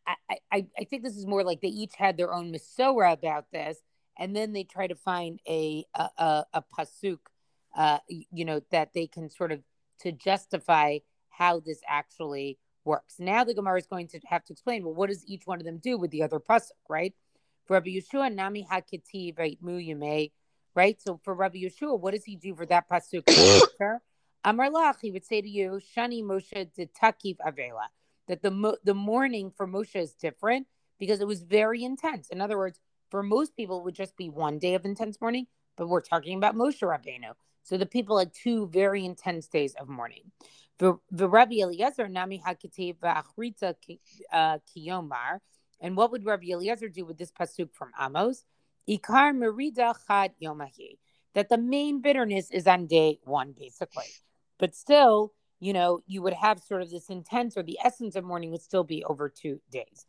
I, 0.08 0.38
I 0.52 0.66
I 0.80 0.84
think 0.86 1.04
this 1.04 1.18
is 1.18 1.28
more 1.28 1.44
like 1.44 1.62
they 1.62 1.68
each 1.68 1.96
had 1.98 2.18
their 2.18 2.34
own 2.34 2.52
Masorah 2.52 3.14
about 3.14 3.52
this, 3.52 3.78
and 4.18 4.36
then 4.36 4.54
they 4.54 4.64
try 4.64 4.88
to 4.88 4.96
find 4.96 5.40
a 5.48 5.86
a, 5.94 6.10
a, 6.18 6.46
a 6.56 6.64
pasuk, 6.76 7.20
uh, 7.76 8.00
you 8.08 8.46
know, 8.46 8.62
that 8.72 8.94
they 8.94 9.08
can 9.08 9.30
sort 9.30 9.52
of 9.52 9.60
to 10.00 10.12
justify 10.12 10.98
how 11.30 11.60
this 11.60 11.82
actually 11.88 12.58
works. 12.84 13.16
Now 13.20 13.44
the 13.44 13.54
Gemara 13.54 13.80
is 13.80 13.88
going 13.88 14.08
to 14.10 14.20
have 14.26 14.44
to 14.46 14.54
explain, 14.54 14.84
well, 14.84 14.94
what 14.94 15.10
does 15.10 15.26
each 15.26 15.46
one 15.46 15.60
of 15.60 15.66
them 15.66 15.78
do 15.78 15.98
with 15.98 16.12
the 16.12 16.24
other 16.24 16.40
pasuk, 16.40 16.72
right? 16.90 17.14
For 17.66 17.74
Rabbi 17.74 17.90
Yeshua, 17.90 18.34
Nami 18.34 18.68
Hakiti, 18.70 19.38
right, 19.38 19.58
Mu 19.62 19.80
right? 20.76 21.02
So 21.02 21.20
for 21.24 21.34
Rabbi 21.34 21.60
Yeshua, 21.60 22.00
what 22.00 22.14
does 22.14 22.24
he 22.24 22.36
do 22.36 22.56
for 22.56 22.66
that 22.66 22.90
pasuk? 22.90 23.24
Amar 24.44 24.70
Lach, 24.70 24.96
he 25.02 25.12
would 25.12 25.26
say 25.26 25.42
to 25.42 25.50
you, 25.50 25.80
Shani 25.96 26.24
Moshe 26.24 26.74
de 26.74 26.88
Takiv 26.88 27.38
Avela, 27.46 27.88
that 28.28 28.42
the 28.42 28.78
the 28.84 28.96
mourning 28.96 29.52
for 29.52 29.68
Moshe 29.68 29.96
is 29.96 30.14
different 30.14 30.68
because 31.00 31.22
it 31.22 31.28
was 31.28 31.44
very 31.44 31.84
intense. 31.84 32.30
In 32.30 32.42
other 32.42 32.58
words, 32.58 32.80
for 33.10 33.22
most 33.22 33.56
people, 33.56 33.80
it 33.80 33.84
would 33.84 33.96
just 33.96 34.18
be 34.18 34.30
one 34.30 34.58
day 34.58 34.74
of 34.74 34.86
intense 34.86 35.20
mourning, 35.22 35.46
but 35.78 35.88
we're 35.88 36.02
talking 36.02 36.38
about 36.38 36.56
Moshe 36.56 36.82
Rabbeinu. 36.82 37.34
So 37.64 37.78
the 37.78 37.86
people 37.86 38.18
had 38.18 38.34
two 38.34 38.68
very 38.68 39.06
intense 39.06 39.48
days 39.48 39.76
of 39.76 39.88
mourning. 39.88 40.32
The 40.80 40.98
Rabbi 41.12 41.58
Eliezer 41.62 42.08
nami 42.08 42.42
haketiv 42.44 42.98
v'achrita 42.98 43.76
uh, 44.34 44.58
kiyomar. 44.76 45.40
And 45.80 45.96
what 45.96 46.12
would 46.12 46.26
Rabbi 46.26 46.48
Eliezer 46.52 46.90
do 46.90 47.06
with 47.06 47.18
this 47.20 47.32
pasuk 47.32 47.74
from 47.74 47.92
Amos? 48.00 48.44
Ikar 48.90 49.36
merida 49.36 49.94
chad 50.08 50.32
yomahi. 50.42 50.98
That 51.36 51.50
the 51.50 51.58
main 51.60 52.02
bitterness 52.02 52.50
is 52.52 52.66
on 52.66 52.88
day 52.88 53.20
one, 53.24 53.54
basically. 53.58 54.06
But 54.58 54.76
still, 54.76 55.34
you 55.60 55.74
know, 55.74 56.02
you 56.08 56.24
would 56.24 56.34
have 56.34 56.60
sort 56.60 56.82
of 56.82 56.90
this 56.90 57.10
intense 57.10 57.56
or 57.56 57.64
the 57.64 57.78
essence 57.84 58.16
of 58.16 58.24
mourning 58.24 58.52
would 58.52 58.64
still 58.64 58.84
be 58.84 59.04
over 59.04 59.30
two 59.30 59.62
days. 59.72 60.06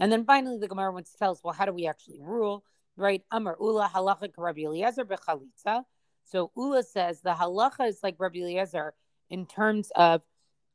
And 0.00 0.10
then 0.10 0.24
finally, 0.24 0.58
the 0.58 0.68
Gemara 0.68 0.90
wants 0.90 1.12
to 1.12 1.18
tell 1.18 1.32
us, 1.32 1.40
well, 1.44 1.54
how 1.54 1.66
do 1.66 1.72
we 1.72 1.86
actually 1.86 2.20
rule? 2.20 2.64
Right? 2.96 3.22
Amar 3.30 3.56
Ula 3.60 3.90
halacha 3.94 4.30
Rabbi 4.36 4.62
Eliezer 4.62 5.04
bechalitza. 5.04 5.84
So 6.24 6.50
Ula 6.56 6.82
says 6.82 7.20
the 7.20 7.34
halacha 7.34 7.88
is 7.88 8.00
like 8.02 8.16
Rabbi 8.18 8.38
Eliezer 8.38 8.94
in 9.30 9.46
terms 9.46 9.90
of 9.94 10.22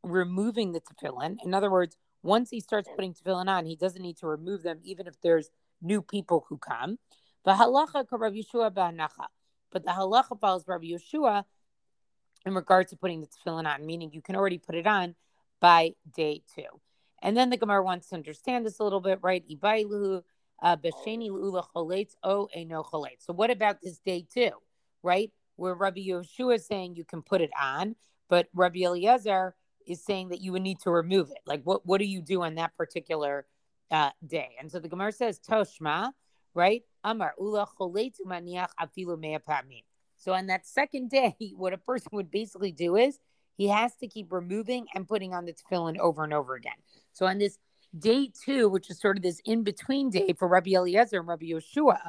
removing 0.04 0.72
the 0.72 0.82
tefillin. 0.82 1.38
In 1.44 1.54
other 1.54 1.70
words, 1.70 1.98
once 2.24 2.50
he 2.50 2.60
starts 2.60 2.90
putting 2.96 3.14
tefillin 3.14 3.48
on, 3.48 3.66
he 3.66 3.76
doesn't 3.76 4.02
need 4.02 4.18
to 4.18 4.28
remove 4.28 4.64
them, 4.64 4.80
even 4.84 5.08
if 5.08 5.20
there's 5.22 5.50
new 5.82 6.02
people 6.02 6.46
who 6.50 6.58
come. 6.58 7.00
The 7.46 7.52
halacha 7.52 8.06
Rabbi 8.12 8.38
Yeshua 8.38 8.72
ba'anacha. 8.72 9.28
But 9.72 9.84
the 9.86 9.92
halacha 9.92 10.40
follows 10.40 10.66
Rabbi 10.68 10.88
Yeshua 10.88 11.46
in 12.46 12.54
regards 12.54 12.92
to 12.92 12.98
putting 12.98 13.22
the 13.22 13.28
tefillin 13.28 13.66
on, 13.66 13.86
meaning 13.86 14.12
you 14.14 14.22
can 14.22 14.36
already 14.36 14.58
put 14.58 14.76
it 14.76 14.88
on 14.88 15.16
by 15.60 15.94
day 16.16 16.42
two. 16.56 16.82
And 17.22 17.36
then 17.36 17.50
the 17.50 17.58
Gemara 17.58 17.84
wants 17.84 18.10
to 18.10 18.16
understand 18.16 18.66
this 18.66 18.80
a 18.80 18.84
little 18.84 19.02
bit, 19.02 19.20
right? 19.22 19.44
Uh. 20.62 20.78
So 23.20 23.34
what 23.34 23.52
about 23.52 23.82
this 23.82 24.00
day 24.00 24.26
two, 24.34 24.52
right? 25.04 25.32
Where 25.60 25.76
Rabbi 25.76 26.02
Yeshua 26.02 26.56
is 26.56 26.66
saying 26.66 26.96
you 26.96 27.06
can 27.06 27.22
put 27.22 27.42
it 27.42 27.52
on, 27.60 27.96
but 28.30 28.48
Rabbi 28.54 28.80
Eliezer 28.80 29.56
is 29.86 30.04
saying 30.04 30.30
that 30.30 30.42
you 30.42 30.52
would 30.52 30.62
need 30.62 30.80
to 30.82 30.92
remove 30.92 31.30
it. 31.32 31.40
Like, 31.46 31.62
what, 31.64 31.86
what 31.86 32.00
do 32.00 32.06
you 32.06 32.22
do 32.22 32.44
on 32.44 32.56
that 32.56 32.76
particular 32.78 33.46
uh, 33.92 34.12
day? 34.26 34.56
And 34.60 34.72
so 34.72 34.80
the 34.80 34.88
Gemara 34.88 35.12
says, 35.12 35.40
Toshma, 35.40 36.12
right? 36.54 36.84
Amar, 37.04 37.34
ula 37.40 37.68
umaniach 37.80 38.70
afilu. 38.80 39.84
So 40.18 40.34
on 40.34 40.48
that 40.48 40.68
second 40.68 41.10
day, 41.10 41.36
what 41.56 41.74
a 41.74 41.78
person 41.78 42.10
would 42.14 42.32
basically 42.32 42.72
do 42.72 42.96
is 42.96 43.20
he 43.58 43.68
has 43.68 43.96
to 43.98 44.08
keep 44.08 44.32
removing 44.32 44.88
and 44.96 45.08
putting 45.08 45.34
on 45.34 45.46
the 45.46 45.54
tefillin 45.54 45.98
over 45.98 46.24
and 46.24 46.34
over 46.34 46.56
again. 46.56 46.78
So 47.12 47.26
on 47.26 47.40
this 47.40 47.58
day 47.98 48.32
two, 48.46 48.70
which 48.70 48.90
is 48.90 49.00
sort 49.00 49.18
of 49.18 49.24
this 49.24 49.42
in 49.46 49.64
between 49.64 50.10
day 50.10 50.34
for 50.38 50.48
Rabbi 50.48 50.72
Eliezer 50.72 51.20
and 51.20 51.28
Rabbi 51.28 51.48
Yeshua, 51.48 52.00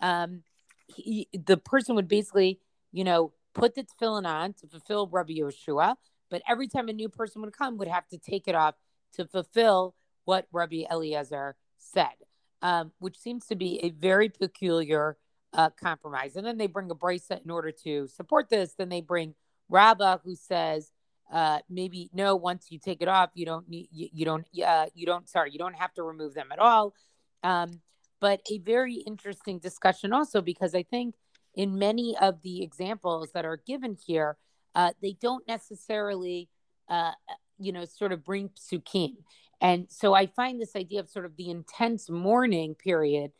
um, 0.00 0.42
he, 0.86 1.28
the 1.32 1.56
person 1.56 1.94
would 1.96 2.08
basically, 2.08 2.60
you 2.92 3.04
know, 3.04 3.32
put 3.54 3.74
the 3.74 3.84
tefillin 3.84 4.26
on 4.26 4.52
to 4.54 4.66
fulfill 4.66 5.06
Rabbi 5.06 5.34
Yeshua, 5.34 5.96
but 6.30 6.42
every 6.48 6.68
time 6.68 6.88
a 6.88 6.92
new 6.92 7.08
person 7.08 7.42
would 7.42 7.52
come, 7.52 7.78
would 7.78 7.88
have 7.88 8.06
to 8.08 8.18
take 8.18 8.48
it 8.48 8.54
off 8.54 8.74
to 9.14 9.26
fulfill 9.26 9.94
what 10.24 10.46
Rabbi 10.52 10.84
Eliezer 10.90 11.56
said, 11.76 12.14
um, 12.62 12.92
which 12.98 13.18
seems 13.18 13.46
to 13.46 13.56
be 13.56 13.80
a 13.82 13.90
very 13.90 14.28
peculiar 14.28 15.16
uh, 15.54 15.70
compromise. 15.70 16.36
And 16.36 16.46
then 16.46 16.58
they 16.58 16.66
bring 16.66 16.90
a 16.90 16.94
bracelet 16.94 17.42
in 17.44 17.50
order 17.50 17.72
to 17.84 18.06
support 18.08 18.50
this. 18.50 18.74
Then 18.74 18.90
they 18.90 19.00
bring 19.00 19.34
Rabbah, 19.70 20.18
who 20.24 20.36
says 20.36 20.92
uh, 21.32 21.58
maybe 21.68 22.10
no, 22.12 22.36
once 22.36 22.66
you 22.70 22.78
take 22.78 23.02
it 23.02 23.08
off, 23.08 23.30
you 23.34 23.44
don't 23.44 23.68
need 23.68 23.88
you, 23.92 24.08
you 24.12 24.24
don't 24.24 24.46
uh, 24.64 24.86
you 24.94 25.06
don't 25.06 25.28
sorry 25.28 25.50
you 25.50 25.58
don't 25.58 25.76
have 25.76 25.92
to 25.94 26.02
remove 26.02 26.34
them 26.34 26.48
at 26.52 26.58
all. 26.58 26.94
Um, 27.42 27.80
but 28.20 28.40
a 28.50 28.58
very 28.58 28.94
interesting 28.94 29.58
discussion 29.58 30.12
also 30.12 30.40
because 30.40 30.74
I 30.74 30.82
think 30.82 31.14
in 31.58 31.78
many 31.78 32.16
of 32.16 32.40
the 32.40 32.62
examples 32.62 33.32
that 33.32 33.44
are 33.44 33.60
given 33.66 33.98
here, 34.06 34.38
uh, 34.74 34.92
they 35.02 35.12
don't 35.20 35.46
necessarily 35.46 36.48
uh, 36.88 37.12
you 37.58 37.72
know 37.72 37.84
sort 37.84 38.12
of 38.12 38.24
bring 38.24 38.48
psukim. 38.50 39.16
And 39.60 39.86
so 39.90 40.14
I 40.14 40.26
find 40.26 40.60
this 40.60 40.76
idea 40.76 41.00
of 41.00 41.08
sort 41.08 41.26
of 41.26 41.36
the 41.36 41.50
intense 41.50 42.08
mourning 42.08 42.76
period 42.76 43.32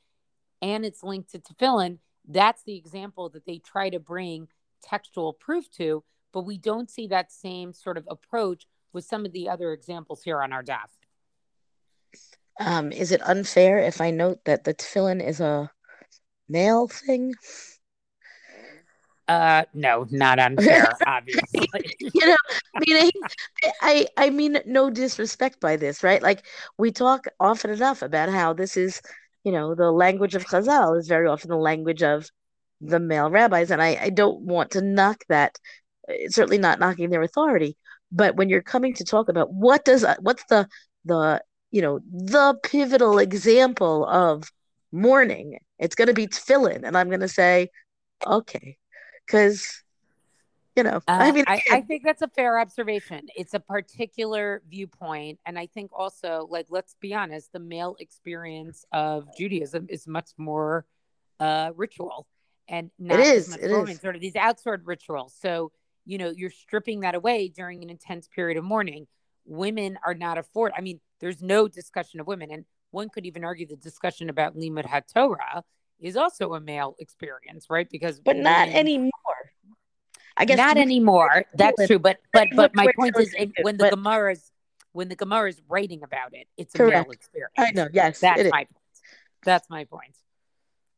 and 0.61 0.85
it's 0.85 1.04
linked 1.04 1.31
to 1.31 1.38
tefillin. 1.38 1.98
That's 2.28 2.64
the 2.64 2.76
example 2.76 3.28
that 3.31 3.46
they 3.46 3.59
try 3.59 3.88
to 3.90 4.00
bring 4.00 4.48
textual 4.83 5.33
proof 5.33 5.70
to 5.76 6.02
but 6.33 6.42
we 6.42 6.59
don't 6.59 6.90
see 6.90 7.07
that 7.09 7.33
same 7.33 7.72
sort 7.72 7.96
of 7.96 8.07
approach 8.09 8.66
with 8.92 9.04
some 9.04 9.24
of 9.24 9.33
the 9.33 9.48
other 9.48 9.72
examples 9.72 10.22
here 10.22 10.42
on 10.42 10.52
our 10.52 10.62
daf. 10.62 10.88
Um, 12.61 12.92
is 12.92 13.12
it 13.12 13.22
unfair 13.26 13.78
if 13.78 14.00
I 14.00 14.11
note 14.11 14.44
that 14.44 14.64
the 14.64 14.74
tefillin 14.74 15.24
is 15.24 15.40
a 15.40 15.70
male 16.48 16.88
thing? 16.88 17.35
Uh, 19.29 19.64
no, 19.75 20.07
not 20.11 20.38
unfair, 20.38 20.91
obviously. 21.07 21.69
you 22.01 22.27
know, 22.27 22.37
meaning, 22.87 23.11
I, 23.83 24.07
I 24.17 24.31
mean, 24.31 24.59
no 24.64 24.91
disrespect 24.91 25.61
by 25.61 25.77
this, 25.77 26.03
right? 26.03 26.23
Like 26.23 26.47
we 26.79 26.91
talk 26.91 27.27
often 27.38 27.71
enough 27.71 28.03
about 28.03 28.31
how 28.31 28.55
this 28.55 28.77
is, 28.77 29.03
you 29.45 29.53
know, 29.53 29.75
the 29.75 29.93
language 29.93 30.35
of 30.35 30.47
Chazal 30.47 30.99
is 30.99 31.09
very 31.09 31.29
often 31.29 31.51
the 31.51 31.57
language 31.57 32.03
of 32.03 32.31
the 32.81 32.99
male 33.01 33.31
rabbis, 33.31 33.71
and 33.71 33.83
I, 33.83 33.99
I 34.01 34.11
don't 34.11 34.41
want 34.43 34.71
to 34.73 34.81
knock 34.81 35.25
that 35.29 35.59
it's 36.07 36.35
certainly 36.37 36.59
not 36.59 36.79
knocking 36.79 37.11
their 37.11 37.23
authority 37.23 37.77
but 38.11 38.35
when 38.37 38.49
you're 38.49 38.62
coming 38.62 38.95
to 38.95 39.05
talk 39.05 39.29
about 39.29 39.53
what 39.53 39.85
does 39.85 40.07
what's 40.21 40.43
the 40.49 40.67
the 41.05 41.43
you 41.71 41.83
know, 41.83 42.01
the 42.11 42.59
pivotal 42.62 43.19
example 43.19 44.07
of 44.07 44.51
mourning. 44.93 45.59
It's 45.79 45.95
going 45.95 46.09
to 46.09 46.14
be 46.14 46.27
tefillin. 46.27 46.83
And 46.85 46.97
I'm 46.97 47.09
going 47.09 47.21
to 47.21 47.29
say, 47.29 47.69
okay, 48.27 48.79
because, 49.29 49.83
you 50.75 50.83
know, 50.83 50.97
uh, 50.97 51.01
I 51.07 51.33
mean, 51.33 51.45
I, 51.47 51.62
I 51.71 51.81
think 51.83 52.03
that's 52.03 52.23
a 52.23 52.29
fair 52.29 52.59
observation. 52.59 53.27
It's 53.37 53.55
a 53.55 53.61
particular 53.61 54.62
viewpoint. 54.71 55.38
And 55.45 55.59
I 55.59 55.67
think 55.67 55.91
also, 55.93 56.49
like, 56.51 56.67
let's 56.71 56.97
be 57.01 57.14
honest, 57.14 57.53
the 57.53 57.59
male 57.59 57.97
experience 58.01 58.85
of 58.93 59.29
Judaism 59.37 59.87
is 59.91 60.07
much 60.07 60.31
more 60.38 60.87
uh, 61.41 61.73
ritual 61.77 62.27
and 62.69 62.91
not 62.99 63.21
it 63.21 63.27
is, 63.27 63.51
much 63.51 63.61
it 63.61 63.71
is. 63.71 64.01
sort 64.01 64.14
of 64.14 64.21
these 64.21 64.35
outsourced 64.35 64.83
rituals. 64.85 65.35
So, 65.38 65.73
you 66.05 66.19
know, 66.19 66.31
you're 66.31 66.51
stripping 66.51 67.01
that 67.01 67.14
away 67.14 67.49
during 67.49 67.83
an 67.83 67.91
intense 67.91 68.29
period 68.29 68.57
of 68.57 68.64
mourning. 68.64 69.07
Women 69.45 69.99
are 70.05 70.14
not 70.14 70.38
afforded. 70.38 70.75
I 70.77 70.81
mean, 70.81 71.01
there's 71.21 71.43
no 71.43 71.69
discussion 71.69 72.21
of 72.21 72.27
women. 72.27 72.51
And 72.51 72.64
one 72.91 73.09
could 73.09 73.27
even 73.27 73.45
argue 73.45 73.67
the 73.67 73.77
discussion 73.77 74.31
about 74.31 74.57
Limud 74.57 74.87
HaTorah 74.87 75.62
is 76.00 76.16
also 76.16 76.54
a 76.54 76.61
male 76.61 76.94
experience, 76.98 77.66
right? 77.68 77.88
Because 77.90 78.20
but 78.20 78.37
not 78.37 78.68
anymore. 78.68 79.11
I 80.37 80.44
guess 80.44 80.56
not 80.56 80.76
anymore. 80.76 81.44
That's 81.54 81.87
true. 81.87 81.98
But 81.98 82.18
but 82.32 82.48
but 82.54 82.74
my 82.74 82.90
point 82.96 83.16
is, 83.18 83.34
when 83.62 83.76
the 83.76 83.90
Gemara's 83.90 84.52
when 84.92 85.08
the 85.08 85.16
Gemara 85.16 85.48
is 85.48 85.61
writing 85.68 86.02
about 86.02 86.34
it, 86.34 86.46
it's 86.56 86.74
a 86.74 86.78
Correct. 86.78 87.06
male 87.06 87.12
experience. 87.12 87.52
I 87.58 87.70
know. 87.72 87.88
Yes, 87.92 88.20
that's 88.20 88.44
my 88.44 88.64
point. 88.64 88.68
That's 89.44 89.70
my 89.70 89.84
point. 89.84 90.14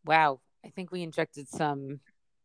Wow, 0.04 0.40
I 0.64 0.68
think 0.70 0.92
we 0.92 1.02
injected 1.02 1.48
some 1.48 2.00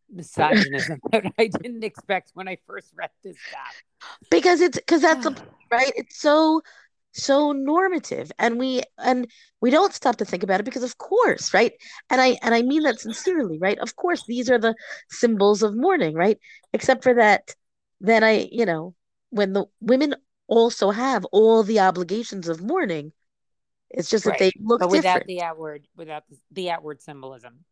misogynism 0.09 0.99
that 1.11 1.25
I 1.37 1.47
didn't 1.47 1.83
expect 1.83 2.31
when 2.33 2.47
I 2.47 2.57
first 2.67 2.93
read 2.95 3.09
this 3.23 3.37
stuff. 3.47 3.83
Because 4.29 4.61
it's 4.61 4.77
because 4.77 5.01
that's 5.01 5.25
a 5.25 5.35
right. 5.71 5.91
It's 5.95 6.19
so 6.19 6.61
so 7.15 7.51
normative. 7.53 8.31
And 8.37 8.59
we 8.59 8.83
and 8.97 9.27
we 9.61 9.69
don't 9.69 9.93
stop 9.93 10.17
to 10.17 10.25
think 10.25 10.43
about 10.43 10.59
it 10.59 10.63
because 10.63 10.83
of 10.83 10.97
course 10.97 11.53
right? 11.53 11.73
And 12.09 12.21
i 12.21 12.37
and 12.41 12.53
i 12.53 12.61
mean 12.61 12.83
that 12.83 12.99
sincerely 12.99 13.57
right? 13.59 13.79
Of 13.79 13.95
course 13.95 14.23
these 14.27 14.49
are 14.49 14.59
the 14.59 14.75
symbols 15.09 15.63
of 15.63 15.75
mourning 15.75 16.15
right? 16.15 16.37
Except 16.73 17.03
for 17.03 17.13
that 17.15 17.55
then 18.01 18.23
i 18.23 18.47
you 18.51 18.65
know 18.65 18.93
when 19.29 19.53
the 19.53 19.65
women 19.79 20.15
also 20.47 20.91
have 20.91 21.25
all 21.25 21.63
the 21.63 21.79
obligations 21.79 22.47
of 22.47 22.61
mourning 22.61 23.11
it's 23.89 24.09
just 24.09 24.25
right. 24.25 24.37
that 24.37 24.45
they 24.45 24.51
look 24.61 24.81
but 24.81 24.89
without 24.89 25.19
different. 25.19 25.27
the 25.27 25.41
outward 25.41 25.87
without 25.95 26.23
the, 26.51 26.69
outward 26.69 27.01
symbolism. 27.01 27.63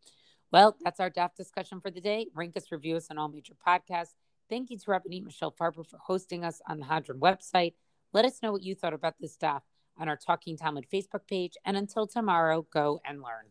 Well 0.51 0.77
that's 0.81 0.99
our 0.99 1.09
daf 1.09 1.35
discussion 1.35 1.81
for 1.81 1.91
the 1.91 2.01
day. 2.01 2.27
Rank 2.33 2.55
us 2.55 2.71
review 2.71 2.95
us 2.95 3.07
on 3.11 3.17
all 3.17 3.27
major 3.27 3.53
podcasts. 3.67 4.13
Thank 4.49 4.69
you 4.69 4.77
to 4.77 4.85
Rabbanit 4.85 5.23
Michelle 5.23 5.51
Farber 5.51 5.85
for 5.85 5.97
hosting 5.97 6.45
us 6.45 6.61
on 6.67 6.79
the 6.79 6.85
Hadran 6.85 7.19
website 7.19 7.73
let 8.13 8.25
us 8.25 8.41
know 8.43 8.51
what 8.51 8.63
you 8.63 8.75
thought 8.75 8.93
about 8.93 9.15
this 9.19 9.33
stuff 9.33 9.63
on 9.97 10.07
our 10.07 10.15
Talking 10.15 10.55
Talmud 10.55 10.85
Facebook 10.91 11.27
page. 11.27 11.53
And 11.65 11.75
until 11.75 12.07
tomorrow, 12.07 12.65
go 12.71 13.01
and 13.05 13.21
learn. 13.21 13.47